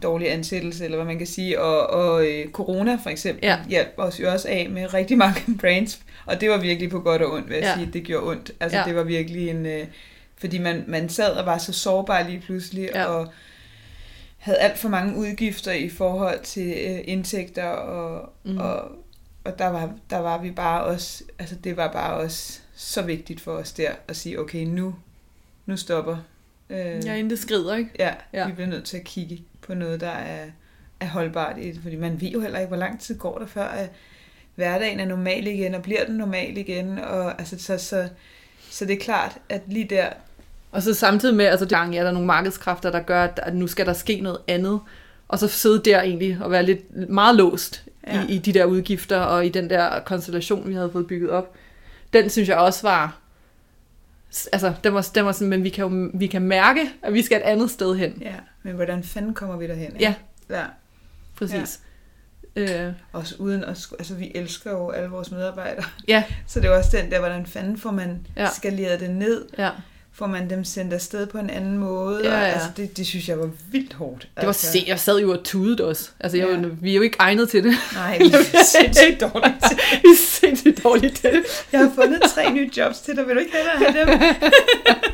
dårlig 0.03 0.33
ansættelse, 0.33 0.85
eller 0.85 0.97
hvad 0.97 1.07
man 1.07 1.19
kan 1.19 1.27
sige, 1.27 1.61
og, 1.61 1.87
og 1.87 2.27
øh, 2.27 2.49
corona 2.51 2.99
for 3.03 3.11
eksempel, 3.11 3.45
Ja. 3.45 3.59
hjalp 3.69 3.95
os 3.97 4.21
jo 4.21 4.31
også 4.33 4.49
af 4.49 4.69
med 4.71 4.95
rigtig 4.95 5.19
mange 5.19 5.41
brands, 5.61 6.01
og 6.27 6.41
det 6.41 6.51
var 6.51 6.59
virkelig 6.59 6.91
på 6.91 7.01
godt 7.01 7.23
og 7.23 7.33
ondt, 7.33 7.49
vil 7.49 7.55
jeg 7.55 7.63
Ja. 7.65 7.75
sige, 7.75 7.91
det 7.93 8.05
gjorde 8.05 8.27
ondt. 8.31 8.53
Altså, 8.61 8.79
Ja. 8.79 8.85
det 8.85 8.95
var 8.97 9.03
virkelig 9.03 9.49
en... 9.51 9.67
Øh, 9.67 9.87
fordi 10.39 10.59
man, 10.59 10.85
man 10.87 11.09
sad 11.09 11.31
og 11.31 11.47
var 11.47 11.59
så 11.59 11.73
sårbar 11.73 12.23
lige 12.29 12.41
pludselig, 12.47 12.91
Ja. 12.95 13.05
og 13.05 13.29
havde 14.39 14.59
alt 14.59 14.79
for 14.79 14.89
mange 14.89 15.17
udgifter 15.17 15.73
i 15.73 15.89
forhold 15.89 16.41
til 16.43 16.75
øh, 16.87 16.99
indtægter, 17.05 17.65
og, 17.69 18.33
Mm. 18.45 18.59
og, 18.59 18.83
og 19.45 19.59
der, 19.59 19.67
var, 19.67 19.91
der 20.11 20.19
var 20.19 20.43
vi 20.43 20.51
bare 20.51 20.85
også, 20.85 21.25
altså 21.39 21.55
det 21.65 21.77
var 21.77 21.93
bare 21.93 22.15
også 22.15 22.61
så 22.77 23.03
vigtigt 23.03 23.41
for 23.41 23.53
os 23.53 23.73
der, 23.73 23.91
at 24.09 24.17
sige, 24.17 24.41
okay, 24.41 24.65
nu, 24.65 24.95
nu 25.67 25.77
stopper. 25.77 26.17
Øh, 26.71 26.77
ja, 27.05 27.15
inden 27.15 27.31
det 27.31 27.39
skrider, 27.39 27.77
ikke? 27.77 27.91
Ja. 27.99 28.15
ja, 28.33 28.47
vi 28.47 28.53
bliver 28.53 28.69
nødt 28.69 28.85
til 28.85 28.97
at 28.97 29.05
kigge 29.05 29.43
på 29.67 29.75
noget, 29.75 30.01
der 30.01 30.09
er, 30.09 30.47
er 31.01 31.07
holdbart 31.07 31.59
i 31.59 31.71
det, 31.71 31.81
fordi 31.83 31.97
man 31.97 32.21
ved 32.21 32.29
jo 32.29 32.41
heller 32.41 32.59
ikke, 32.59 32.69
hvor 32.69 32.77
lang 32.77 33.01
tid 33.01 33.19
går 33.19 33.39
der 33.39 33.47
før, 33.47 33.65
at 33.65 33.91
hverdagen 34.55 35.01
er 35.01 35.05
normal 35.05 35.47
igen, 35.47 35.75
og 35.75 35.83
bliver 35.83 36.05
den 36.05 36.17
normal 36.17 36.59
igen, 36.59 36.99
og 36.99 37.39
altså, 37.39 37.59
så, 37.59 37.79
så, 37.79 38.09
så 38.71 38.85
det 38.85 38.95
er 38.95 39.01
klart, 39.01 39.39
at 39.49 39.63
lige 39.67 39.85
der, 39.85 40.09
Og 40.73 40.83
så 40.83 40.95
samtidig 40.95 41.37
med, 41.37 41.45
altså 41.45 41.65
der 41.65 41.77
er 41.77 42.05
der 42.05 42.13
nogle 42.13 42.27
markedskræfter, 42.27 42.91
der 42.91 43.01
gør, 43.01 43.29
at 43.37 43.55
nu 43.55 43.67
skal 43.67 43.87
der 43.87 43.93
ske 43.93 44.21
noget 44.21 44.39
andet. 44.49 44.81
Og 45.29 45.39
så 45.39 45.49
sidde 45.49 45.83
der 45.85 46.03
egentlig 46.03 46.39
og 46.41 46.51
være 46.51 46.63
lidt 46.63 47.11
meget 47.11 47.37
låst 47.37 47.85
ja. 48.07 48.17
Ja. 48.17 48.27
i, 48.29 48.35
i 48.35 48.39
de 48.39 48.53
der 48.53 48.65
udgifter 48.65 49.19
og 49.19 49.47
i 49.47 49.49
den 49.49 49.71
der 49.71 50.01
konstellation, 50.01 50.69
vi 50.69 50.75
havde 50.75 50.91
fået 50.93 51.07
bygget 51.07 51.31
op. 51.31 51.55
Den 52.13 52.31
synes 52.31 52.49
jeg 52.49 52.57
også 52.57 52.83
var... 52.83 53.19
Altså, 54.53 54.75
den 54.85 54.95
var, 54.95 55.09
den 55.15 55.25
var 55.25 55.33
sådan, 55.33 55.49
men 55.49 55.65
vi 55.65 55.69
kan 55.69 55.85
jo 55.85 56.11
vi 56.15 56.27
kan 56.27 56.43
mærke, 56.43 56.81
at 57.03 57.13
vi 57.13 57.23
skal 57.23 57.37
et 57.37 57.43
andet 57.43 57.71
sted 57.71 57.97
hen. 57.97 58.19
ja, 58.21 58.35
men 58.63 58.75
hvordan 58.75 59.03
fanden 59.03 59.35
kommer 59.35 59.57
vi 59.57 59.67
derhen? 59.67 59.93
ikke? 59.93 59.99
Ja. 60.01 60.15
ja. 60.51 60.65
Præcis. 61.39 61.81
Ja. 62.57 62.87
Øh, 62.87 62.93
Også 63.13 63.35
uden 63.39 63.65
at, 63.65 63.87
altså 63.99 64.15
vi 64.15 64.33
elsker 64.35 64.71
jo 64.71 64.91
alle 64.91 65.09
vores 65.09 65.31
medarbejdere. 65.31 65.85
Ja. 66.09 66.25
Så 66.47 66.61
det 66.61 66.71
er 66.71 66.77
også 66.79 66.97
den 66.97 67.11
der, 67.11 67.19
hvordan 67.19 67.47
fanden 67.47 67.79
får 67.79 67.91
man 67.91 68.27
ja. 68.37 68.49
skaleret 68.55 69.01
det 69.01 69.11
ned? 69.11 69.49
ja. 69.59 69.71
Får 70.19 70.27
man 70.27 70.51
dem 70.51 70.65
sendt 70.65 70.93
afsted 70.93 71.27
på 71.27 71.39
en 71.39 71.51
anden 71.51 71.79
måde? 71.79 72.21
Ja, 72.25 72.35
Og, 72.35 72.41
ja. 72.41 72.45
Altså, 72.45 72.69
det, 72.77 72.97
det 72.97 73.07
synes 73.07 73.29
jeg 73.29 73.39
var 73.39 73.51
vildt 73.71 73.93
hårdt. 73.93 74.23
Det 74.23 74.43
var 74.43 74.49
altså. 74.49 74.73
se, 74.73 74.85
jeg 74.87 75.01
sad 75.01 75.21
jo 75.21 75.33
og 75.33 75.45
tudede 75.45 75.85
også. 75.89 76.11
Altså, 76.21 76.39
jeg, 76.39 76.49
Ja. 76.49 76.69
vi 76.83 76.91
er 76.91 76.95
jo 76.97 77.03
ikke 77.03 77.17
egnet 77.19 77.49
til 77.49 77.65
det. 77.65 77.75
Nej, 77.95 78.19
det 78.21 78.35
er 78.35 78.65
sindssygt 78.65 79.21
dårligt. 79.21 79.65
vi 80.03 80.09
er 80.09 80.17
sindssygt 80.27 80.85
dårlige 80.85 81.11
til 81.11 81.31
det. 81.31 81.43
Jeg 81.73 81.81
har 81.81 81.91
fundet 81.95 82.23
tre 82.23 82.53
nye 82.53 82.71
jobs 82.77 83.01
til 83.01 83.17
dig. 83.17 83.27
Vil 83.27 83.35
du 83.35 83.41
ikke 83.41 83.53
hellere 83.57 83.93
have 83.93 84.21
dem? 84.21 84.35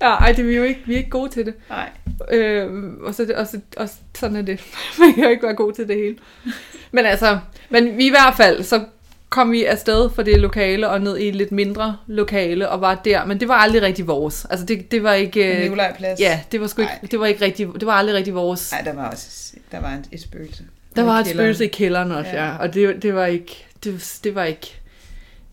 Ja, 0.00 0.08
ej, 0.14 0.32
det, 0.32 0.46
vi 0.46 0.52
er 0.52 0.56
jo 0.58 0.62
ikke, 0.64 0.80
vi 0.86 0.94
er 0.94 0.98
ikke 0.98 1.10
gode 1.10 1.30
til 1.30 1.46
det. 1.46 1.54
Nej. 1.68 1.88
Øh, 2.30 2.70
og, 3.02 3.14
så, 3.14 3.32
og, 3.36 3.46
så, 3.46 3.60
og 3.76 3.88
sådan 4.16 4.36
er 4.36 4.42
det. 4.42 4.60
Man 4.98 5.14
kan 5.14 5.24
jo 5.24 5.30
ikke 5.30 5.42
være 5.42 5.54
god 5.54 5.72
til 5.72 5.88
det 5.88 5.96
hele. 5.96 6.16
Men 6.92 7.06
altså, 7.06 7.38
men 7.70 7.96
vi 7.96 8.06
i 8.06 8.10
hvert 8.10 8.34
fald, 8.36 8.62
så 8.62 8.84
kom 9.34 9.52
vi 9.52 9.64
afsted 9.64 10.10
fra 10.10 10.22
det 10.22 10.40
lokale 10.40 10.88
og 10.88 11.00
ned 11.00 11.18
i 11.18 11.28
et 11.28 11.34
lidt 11.34 11.52
mindre 11.52 11.96
lokale 12.06 12.68
og 12.68 12.80
var 12.80 12.94
der, 12.94 13.24
men 13.24 13.40
det 13.40 13.48
var 13.48 13.54
aldrig 13.54 13.82
rigtig 13.82 14.06
vores. 14.06 14.46
Altså 14.50 14.66
det, 14.66 14.90
det 14.90 15.02
var 15.02 15.12
ikke... 15.12 15.56
øh, 15.56 15.62
Nikolaj-plads. 15.62 16.20
Ja, 16.20 16.40
det 16.52 16.60
var 16.60 16.66
sgu 16.66 16.82
ikke, 16.82 16.92
Ej. 17.02 17.08
det 17.10 17.20
var 17.20 17.26
ikke 17.26 17.44
rigtig, 17.44 17.68
det 17.74 17.86
var 17.86 17.92
aldrig 17.92 18.16
rigtig 18.16 18.34
vores. 18.34 18.72
Nej, 18.72 18.80
der 18.82 18.92
var 18.92 19.10
også 19.10 19.52
der 19.72 19.80
var 19.80 19.98
et, 20.12 20.20
spøgelse. 20.20 20.64
Der 20.96 21.02
var 21.02 21.18
et 21.20 21.26
spøgelse 21.26 21.64
i 21.64 21.68
kælderen 21.68 22.12
også, 22.12 22.30
ja. 22.30 22.44
Ja. 22.44 22.50
ja. 22.52 22.56
Og 22.58 22.74
det, 22.74 23.02
det 23.02 23.14
var 23.14 23.26
ikke... 23.26 23.66
Det, 23.84 24.18
det 24.24 24.34
var 24.34 24.44
ikke... 24.44 24.80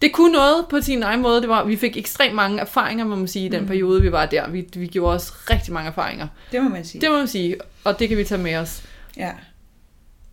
Det 0.02 0.12
kunne 0.12 0.32
noget 0.34 0.66
på 0.70 0.82
sin 0.82 1.04
egen 1.04 1.22
måde. 1.22 1.42
Det 1.42 1.50
var, 1.50 1.64
vi 1.64 1.76
fik 1.78 1.98
ekstremt 1.98 2.36
mange 2.36 2.60
erfaringer, 2.60 3.06
må 3.06 3.16
man 3.16 3.28
sige, 3.28 3.46
i 3.46 3.50
den 3.50 3.62
Mm. 3.62 3.68
periode, 3.68 4.02
vi 4.02 4.12
var 4.12 4.26
der. 4.26 4.50
Vi, 4.50 4.68
vi 4.76 4.88
gjorde 4.88 5.14
også 5.14 5.34
rigtig 5.50 5.74
mange 5.74 5.88
erfaringer. 5.90 6.28
Det 6.52 6.64
må 6.64 6.70
man 6.70 6.86
sige. 6.86 7.02
Det 7.02 7.12
må 7.12 7.18
man 7.18 7.28
sige, 7.28 7.56
og 7.84 8.00
det 8.00 8.10
kan 8.10 8.18
vi 8.18 8.24
tage 8.24 8.42
med 8.42 8.56
os. 8.56 8.84
Ja, 9.18 9.30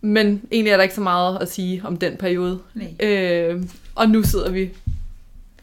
Men 0.01 0.41
egentlig 0.51 0.71
er 0.71 0.75
der 0.77 0.83
ikke 0.83 0.95
så 0.95 1.01
meget 1.01 1.37
at 1.41 1.51
sige 1.51 1.81
om 1.85 1.97
den 1.97 2.17
periode. 2.17 2.59
nej. 2.73 3.07
Øh, 3.07 3.63
og 3.95 4.09
nu 4.09 4.23
sidder 4.23 4.51
vi 4.51 4.69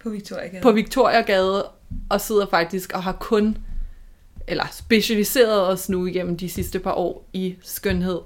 På 0.02 0.10
Victoria 0.10 0.60
på 0.62 0.72
Victoriagade 0.72 1.66
og 2.08 2.20
sidder 2.20 2.46
faktisk 2.50 2.92
og 2.92 3.02
har 3.02 3.12
kun, 3.12 3.58
eller 4.46 4.64
specialiseret 4.72 5.68
os 5.68 5.88
nu 5.88 6.06
igennem 6.06 6.36
de 6.36 6.48
sidste 6.48 6.78
par 6.78 6.92
år 6.92 7.28
i 7.32 7.54
skønhed 7.62 8.18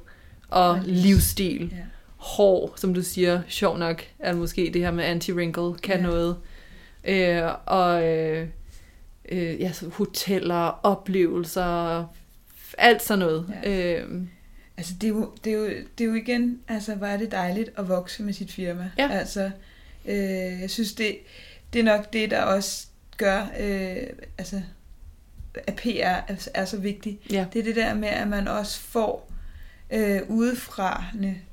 og 0.48 0.76
livs- 0.78 0.86
livsstil. 0.86 1.68
Ja. 1.72 1.76
hår, 2.16 2.72
som 2.76 2.94
du 2.94 3.02
siger, 3.02 3.42
sjov 3.48 3.78
nok, 3.78 4.02
er 4.18 4.34
måske 4.34 4.70
det 4.74 4.82
her 4.82 4.90
med 4.90 5.04
anti-wrinkle 5.04 5.78
kan 5.82 6.00
Ja. 6.00 6.06
ja. 6.06 6.10
noget. 6.10 6.36
Øh, 7.04 7.42
og 7.66 8.04
øh, 8.08 8.48
øh, 9.32 9.60
ja, 9.60 9.72
så 9.72 9.88
hoteller, 9.88 10.86
oplevelser, 10.86 12.04
alt 12.78 13.02
sådan 13.02 13.18
noget. 13.18 13.46
Ja. 13.64 13.94
Øh, 14.00 14.22
Altså, 14.80 14.94
det 15.00 15.06
er, 15.06 15.10
jo, 15.10 15.30
det, 15.44 15.52
er 15.52 15.56
jo, 15.56 15.64
det 15.98 16.04
er 16.04 16.08
jo 16.08 16.14
igen, 16.14 16.60
altså, 16.68 16.94
hvor 16.94 17.06
er 17.06 17.16
det 17.16 17.30
dejligt 17.30 17.70
at 17.76 17.88
vokse 17.88 18.22
med 18.22 18.32
sit 18.32 18.52
firma. 18.52 18.90
Ja. 18.98 19.08
Altså, 19.10 19.50
øh, 20.06 20.60
jeg 20.60 20.70
synes, 20.70 20.92
det, 20.92 21.18
det 21.72 21.78
er 21.78 21.84
nok 21.84 22.12
det, 22.12 22.30
der 22.30 22.42
også 22.42 22.86
gør, 23.16 23.46
øh, 23.60 23.96
altså, 24.38 24.62
at 25.66 25.74
PR 25.76 25.88
er, 26.28 26.48
er 26.54 26.64
så 26.64 26.76
vigtigt. 26.76 27.18
ja. 27.30 27.46
Det 27.52 27.58
er 27.58 27.62
det 27.62 27.76
der 27.76 27.94
med, 27.94 28.08
at 28.08 28.28
man 28.28 28.48
også 28.48 28.80
får 28.80 29.32
øh, 29.90 30.20
udefra 30.28 31.04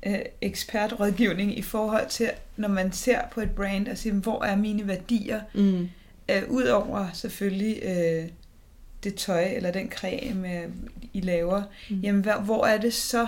øh, 0.06 0.18
ekspertrådgivning 0.40 1.58
i 1.58 1.62
forhold 1.62 2.08
til, 2.08 2.30
når 2.56 2.68
man 2.68 2.92
ser 2.92 3.20
på 3.32 3.40
et 3.40 3.50
brand 3.50 3.88
og 3.88 3.98
siger, 3.98 4.14
hvor 4.14 4.44
er 4.44 4.56
mine 4.56 4.86
værdier? 4.86 5.40
Mm. 5.54 5.88
Øh, 6.30 6.42
Udover 6.48 7.06
selvfølgelig 7.12 7.82
øh, 7.82 8.28
det 9.04 9.14
tøj 9.14 9.44
eller 9.44 9.70
den 9.70 9.90
creme, 9.90 10.54
øh, 10.62 10.68
I 11.12 11.20
laver, 11.20 11.62
Mm. 11.90 12.00
jamen 12.00 12.22
hvor, 12.22 12.32
hvor 12.40 12.66
er 12.66 12.78
det 12.78 12.94
så, 12.94 13.26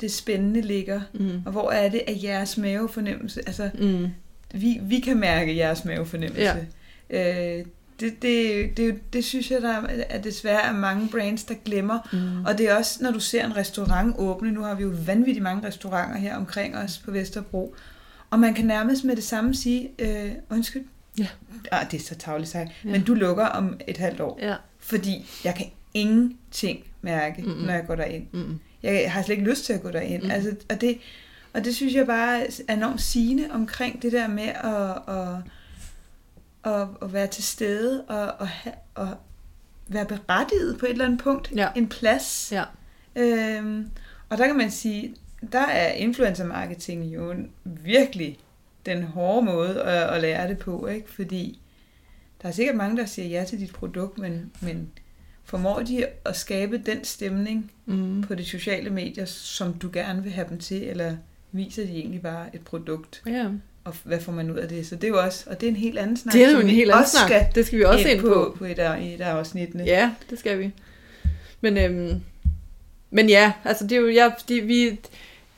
det 0.00 0.12
spændende 0.12 0.60
ligger? 0.60 1.00
Mm. 1.12 1.42
Og 1.46 1.52
hvor 1.52 1.70
er 1.70 1.88
det, 1.88 2.02
at 2.06 2.22
jeres 2.22 2.58
mavefornemmelse, 2.58 3.40
altså 3.46 3.70
Mm. 3.78 4.06
vi, 4.54 4.78
vi 4.82 5.00
kan 5.00 5.16
mærke 5.16 5.56
jeres 5.56 5.84
mavefornemmelse. 5.84 6.66
Ja. 7.10 7.58
Øh, 7.58 7.64
det, 8.00 8.22
det, 8.22 8.76
det, 8.76 9.12
det 9.12 9.24
synes 9.24 9.50
jeg, 9.50 9.62
der 9.62 9.68
er, 9.72 9.82
at 10.08 10.24
desværre 10.24 10.62
er 10.62 10.72
mange 10.72 11.08
brands, 11.08 11.44
der 11.44 11.54
glemmer. 11.64 11.98
Mm. 12.12 12.44
Og 12.44 12.58
det 12.58 12.70
er 12.70 12.76
også, 12.76 12.98
når 13.02 13.10
du 13.10 13.20
ser 13.20 13.44
en 13.44 13.56
restaurant 13.56 14.14
åbne, 14.18 14.50
nu 14.52 14.62
har 14.62 14.74
vi 14.74 14.82
jo 14.82 14.92
vanvittigt 15.06 15.42
mange 15.42 15.66
restauranter 15.68 16.18
her 16.18 16.36
omkring 16.36 16.76
os 16.76 16.98
på 17.04 17.10
Vesterbro, 17.10 17.74
og 18.30 18.38
man 18.38 18.54
kan 18.54 18.64
nærmest 18.64 19.04
med 19.04 19.16
det 19.16 19.24
samme 19.24 19.54
sige, 19.54 19.90
øh, 19.98 20.30
undskyld, 20.50 20.82
Ja. 21.18 21.26
ah, 21.72 21.90
det 21.90 22.00
er 22.00 22.04
så 22.04 22.14
tavligt 22.14 22.50
sagt, 22.50 22.68
Ja. 22.84 22.88
ja. 22.88 22.92
men 22.92 23.02
du 23.02 23.14
lukker 23.14 23.44
om 23.46 23.80
et 23.88 23.96
halvt 23.96 24.20
år, 24.20 24.38
Ja. 24.42 24.54
Fordi 24.84 25.26
jeg 25.44 25.54
kan 25.54 25.66
ingenting 25.94 26.84
mærke, 27.02 27.42
mm-hmm. 27.42 27.64
når 27.64 27.72
jeg 27.72 27.86
går 27.86 27.94
derind. 27.94 28.26
Mm. 28.32 28.60
Jeg 28.82 29.12
har 29.12 29.22
slet 29.22 29.36
ikke 29.38 29.50
lyst 29.50 29.64
til 29.64 29.72
at 29.72 29.82
gå 29.82 29.90
derind. 29.90 30.22
Mm. 30.22 30.28
Mm. 30.28 30.34
Altså, 30.34 30.56
og, 30.70 30.80
det, 30.80 30.98
og 31.52 31.64
det 31.64 31.74
synes 31.74 31.94
jeg 31.94 32.06
bare 32.06 32.46
er 32.68 32.74
enormt 32.74 33.00
sigende 33.00 33.48
omkring 33.50 34.02
det 34.02 34.12
der 34.12 34.28
med 34.28 34.48
at, 34.48 35.14
at, 35.16 36.80
at, 36.80 36.88
at 37.02 37.12
være 37.12 37.26
til 37.26 37.44
stede 37.44 38.04
og, 38.04 38.48
have, 38.48 38.74
og 38.94 39.08
være 39.88 40.06
berettiget 40.06 40.78
på 40.78 40.86
et 40.86 40.90
eller 40.90 41.04
andet 41.04 41.20
punkt. 41.20 41.52
Ja. 41.56 41.68
En 41.76 41.88
plads. 41.88 42.52
Ja. 42.52 42.64
Øhm, 43.16 43.90
og 44.28 44.38
der 44.38 44.46
kan 44.46 44.56
man 44.56 44.70
sige, 44.70 45.14
der 45.52 45.66
er 45.66 45.92
influencer 45.92 46.44
marketing 46.44 47.04
jo 47.04 47.34
virkelig 47.64 48.38
den 48.86 49.02
hårde 49.02 49.46
måde 49.46 49.82
at, 49.82 50.14
at 50.14 50.20
lære 50.20 50.48
det 50.48 50.58
på, 50.58 50.86
ikke? 50.86 51.10
Fordi 51.10 51.60
der 52.44 52.50
er 52.50 52.52
sikkert 52.52 52.76
mange, 52.76 52.96
der 52.96 53.06
siger 53.06 53.28
ja 53.28 53.44
til 53.44 53.60
dit 53.60 53.72
produkt, 53.72 54.18
men, 54.18 54.50
men 54.60 54.88
formår 55.44 55.80
de 55.80 56.06
at 56.24 56.36
skabe 56.36 56.78
den 56.86 57.04
stemning 57.04 57.70
Mm. 57.86 58.22
på 58.22 58.34
de 58.34 58.44
sociale 58.44 58.90
medier, 58.90 59.24
som 59.24 59.72
du 59.74 59.90
gerne 59.92 60.22
vil 60.22 60.32
have 60.32 60.46
dem 60.48 60.58
til, 60.58 60.82
eller 60.82 61.16
viser 61.52 61.86
de 61.86 61.92
egentlig 61.92 62.22
bare 62.22 62.46
et 62.54 62.60
produkt, 62.60 63.22
Ja. 63.26 63.46
og 63.84 63.94
hvad 64.04 64.20
får 64.20 64.32
man 64.32 64.50
ud 64.50 64.56
af 64.56 64.68
det? 64.68 64.86
Så 64.86 64.94
det 64.96 65.04
er 65.04 65.08
jo 65.08 65.20
også, 65.22 65.44
og 65.50 65.60
det 65.60 65.66
er 65.66 65.70
en 65.70 65.76
helt 65.76 65.98
anden 65.98 66.16
snak, 66.16 66.32
Det 66.34 66.44
er 66.44 66.50
jo 66.50 66.58
en 66.60 66.68
helt 66.68 66.90
anden 66.90 67.06
snak. 67.06 67.28
skal 67.28 67.46
Det 67.54 67.66
skal 67.66 67.78
vi 67.78 67.84
også 67.84 68.08
ind 68.08 68.20
på. 68.20 68.26
på, 68.28 68.54
på 68.58 68.64
et 68.64 68.78
af, 68.78 69.02
i 69.02 69.14
et 69.14 69.20
af 69.20 69.30
afsnittene. 69.30 69.84
Ja, 69.84 70.10
det 70.30 70.38
skal 70.38 70.58
vi. 70.58 70.70
Men, 71.60 71.76
øhm, 71.78 72.20
men 73.10 73.28
ja, 73.28 73.52
altså 73.64 73.84
det 73.86 73.92
er 73.96 74.00
jo, 74.00 74.08
ja, 74.08 74.26
fordi 74.40 74.54
vi, 74.54 74.98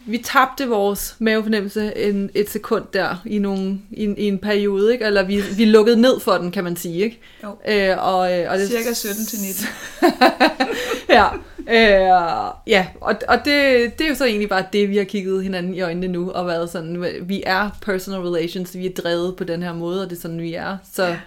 vi 0.07 0.19
tabte 0.19 0.69
vores 0.69 1.16
mavefornemmelse 1.19 1.97
en, 1.97 2.31
et 2.35 2.51
sekund 2.51 2.85
der 2.92 3.23
i, 3.25 3.38
nogle, 3.38 3.81
i, 3.90 4.05
en, 4.05 4.19
i 4.19 4.25
en 4.25 4.38
periode, 4.38 4.92
ikke? 4.92 5.05
eller 5.05 5.23
vi, 5.23 5.40
vi 5.57 5.64
lukkede 5.64 6.01
ned 6.01 6.21
for 6.21 6.33
den, 6.33 6.51
kan 6.51 6.64
man 6.64 6.77
sige. 6.77 7.05
Ikke? 7.05 7.21
Jo. 7.42 7.49
Øh, 7.69 7.97
og, 7.99 8.38
øh, 8.38 8.51
og 8.51 8.59
det, 8.59 8.69
Cirka 8.69 8.92
17 8.92 9.27
til 9.27 9.38
19. 9.38 9.66
ja, 11.16 11.27
øh, 11.69 12.62
ja, 12.66 12.87
og, 13.01 13.14
og 13.29 13.38
det, 13.38 13.99
det 13.99 14.05
er 14.05 14.09
jo 14.09 14.14
så 14.14 14.25
egentlig 14.25 14.49
bare 14.49 14.64
det, 14.73 14.88
vi 14.88 14.97
har 14.97 15.05
kigget 15.05 15.42
hinanden 15.42 15.75
i 15.75 15.81
øjnene 15.81 16.09
nu, 16.09 16.31
og 16.31 16.47
været 16.47 16.71
sådan, 16.71 17.07
vi 17.23 17.42
er 17.47 17.71
personal 17.83 18.21
relations, 18.21 18.77
vi 18.77 18.87
er 18.87 18.92
drevet 19.03 19.37
på 19.37 19.45
den 19.45 19.62
her 19.62 19.73
måde, 19.73 20.03
og 20.03 20.11
det 20.11 20.16
er 20.16 20.21
sådan, 20.21 20.42
vi 20.42 20.55
er. 20.55 20.77
Så, 20.92 21.05
ja. 21.05 21.19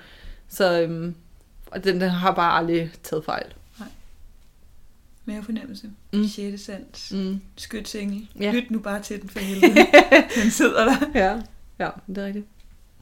så 0.50 0.82
øhm, 0.82 1.16
og 1.72 1.84
den, 1.84 2.02
den 2.02 2.10
har 2.10 2.32
bare 2.32 2.58
aldrig 2.58 2.92
taget 3.04 3.26
fejl. 3.26 3.46
Mavefornemmelse. 5.34 5.90
Mm. 6.14 6.28
6. 6.28 6.62
sans. 6.62 7.12
Mm. 7.12 7.42
Skytsengel. 7.56 8.28
Ja. 8.40 8.52
Lyt 8.52 8.72
nu 8.72 8.80
bare 8.80 9.02
til 9.02 9.22
den 9.22 9.30
for 9.30 9.40
helvede. 9.50 9.76
den 10.42 10.52
sidder 10.52 10.86
der. 10.86 10.96
Ja, 11.16 11.42
ja, 11.80 11.90
det 12.08 12.18
er 12.18 12.26
rigtigt. 12.26 12.46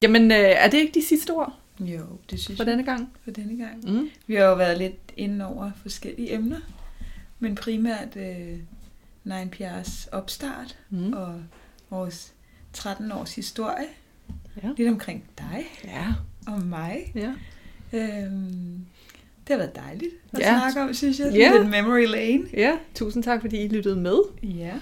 Jamen, 0.01 0.31
øh, 0.31 0.37
er 0.37 0.69
det 0.69 0.77
ikke 0.77 0.99
de 0.99 1.05
sidste 1.05 1.31
ord 1.31 1.59
Jo, 1.79 2.01
det 2.29 2.39
synes 2.39 2.57
for 2.57 2.63
jeg 2.63 2.71
denne 2.71 2.83
gang? 2.83 3.09
for 3.23 3.31
denne 3.31 3.65
gang. 3.65 3.91
Mm. 3.91 4.09
Vi 4.27 4.35
har 4.35 4.43
jo 4.43 4.55
været 4.55 4.77
lidt 4.77 5.11
inde 5.17 5.45
over 5.45 5.71
forskellige 5.81 6.33
emner, 6.33 6.59
men 7.39 7.55
primært 7.55 8.15
øh, 8.15 8.57
Nine 9.23 9.49
PR's 9.55 10.07
opstart 10.11 10.77
Mm. 10.89 11.13
og 11.13 11.41
vores 11.89 12.33
13 12.73 13.11
års 13.11 13.35
historie. 13.35 13.85
Ja. 14.63 14.69
Lidt 14.77 14.89
omkring 14.89 15.23
dig 15.37 15.65
Ja, 15.83 16.05
og 16.47 16.61
mig. 16.61 17.11
ja. 17.15 17.33
Øhm, 17.93 18.85
det 19.47 19.53
har 19.55 19.57
været 19.57 19.75
dejligt 19.75 20.11
at 20.33 20.39
Ja. 20.39 20.59
snakke 20.59 20.81
om, 20.81 20.93
synes 20.93 21.19
jeg. 21.19 21.33
Ja. 21.33 21.57
Lidt 21.57 21.69
memory 21.69 22.05
lane. 22.05 22.43
Ja, 22.53 22.77
tusind 22.95 23.23
tak, 23.23 23.41
fordi 23.41 23.57
I 23.63 23.67
lyttede 23.67 23.95
med. 23.95 24.17
Ja. 24.43 24.73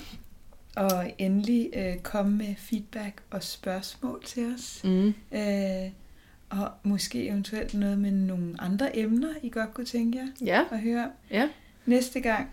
Og 0.75 1.11
endelig 1.17 1.69
øh, 1.75 1.97
komme 1.97 2.37
med 2.37 2.55
feedback 2.57 3.21
og 3.31 3.43
spørgsmål 3.43 4.23
til 4.25 4.53
os. 4.55 4.81
Mm. 4.83 5.13
Øh, 5.31 5.91
og 6.49 6.69
måske 6.83 7.27
eventuelt 7.27 7.73
noget 7.73 7.97
med 7.99 8.11
nogle 8.11 8.55
andre 8.59 8.97
emner, 8.97 9.29
I 9.43 9.49
godt 9.49 9.73
kunne 9.73 9.85
tænke 9.85 10.17
jer 10.17 10.27
Ja, 10.45 10.63
at 10.71 10.79
høre 10.81 11.03
om. 11.03 11.09
ja, 11.31 11.49
Næste 11.85 12.19
gang, 12.19 12.49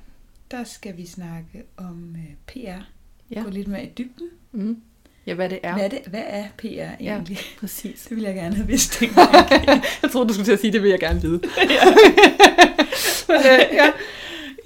der 0.51 0.65
skal 0.65 0.97
vi 0.97 1.07
snakke 1.07 1.63
om 1.77 2.17
øh, 2.19 2.35
PR. 2.47 2.83
Ja. 3.31 3.43
Gå 3.43 3.51
lidt 3.51 3.69
mere 3.69 3.85
i 3.85 3.91
dybden. 3.99 4.29
mm. 4.53 4.83
Ja, 5.27 5.35
hvad 5.35 5.49
det 5.49 5.59
er. 5.63 5.73
Hvad, 5.75 5.85
er 5.85 5.89
det, 5.89 5.99
hvad 6.07 6.23
er 6.27 6.45
PR 6.59 6.67
egentlig? 7.01 7.39
præcis. 7.61 8.07
Det 8.09 8.17
vil 8.17 8.25
jeg 8.25 8.35
gerne 8.35 8.55
have 8.57 8.67
vidst. 8.67 9.03
Jeg 10.03 10.11
troede, 10.13 10.29
du 10.29 10.33
skulle 10.35 10.47
til 10.47 10.53
at 10.53 10.61
sige, 10.61 10.73
det 10.73 10.83
vil 10.83 10.91
jeg 10.91 11.01
gerne 11.01 11.21
vide. 11.23 11.41
Men, 13.29 13.37
øh, 13.37 13.45
ja. 13.73 13.91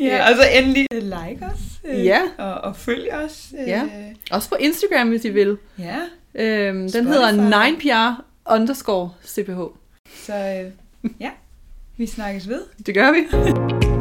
Ja. 0.01 0.05
ja, 0.07 0.31
og 0.31 0.37
så 0.37 0.43
endelig 0.59 0.87
øh, 0.93 1.03
like 1.03 1.47
os. 1.47 1.61
Øh, 1.85 2.05
Ja. 2.05 2.21
Og, 2.39 2.55
og 2.55 2.77
følg 2.77 3.13
os. 3.15 3.47
Øh, 3.61 3.69
Ja. 3.69 3.83
Også 4.31 4.49
på 4.49 4.57
Instagram, 4.61 5.09
hvis 5.09 5.25
I 5.25 5.29
vil. 5.31 5.57
ja. 5.79 5.97
Øhm, 6.35 6.79
den 6.79 6.89
Spotify. 6.91 7.09
hedder 7.09 7.67
9pr 8.17 8.23
underscore 8.55 9.11
cph. 9.27 9.59
Så 10.15 10.35
øh, 10.35 10.71
ja, 11.21 11.31
vi 11.97 12.07
snakkes 12.07 12.49
ved. 12.49 12.63
Det 12.87 12.95
gør 12.95 13.13
vi. 13.13 13.96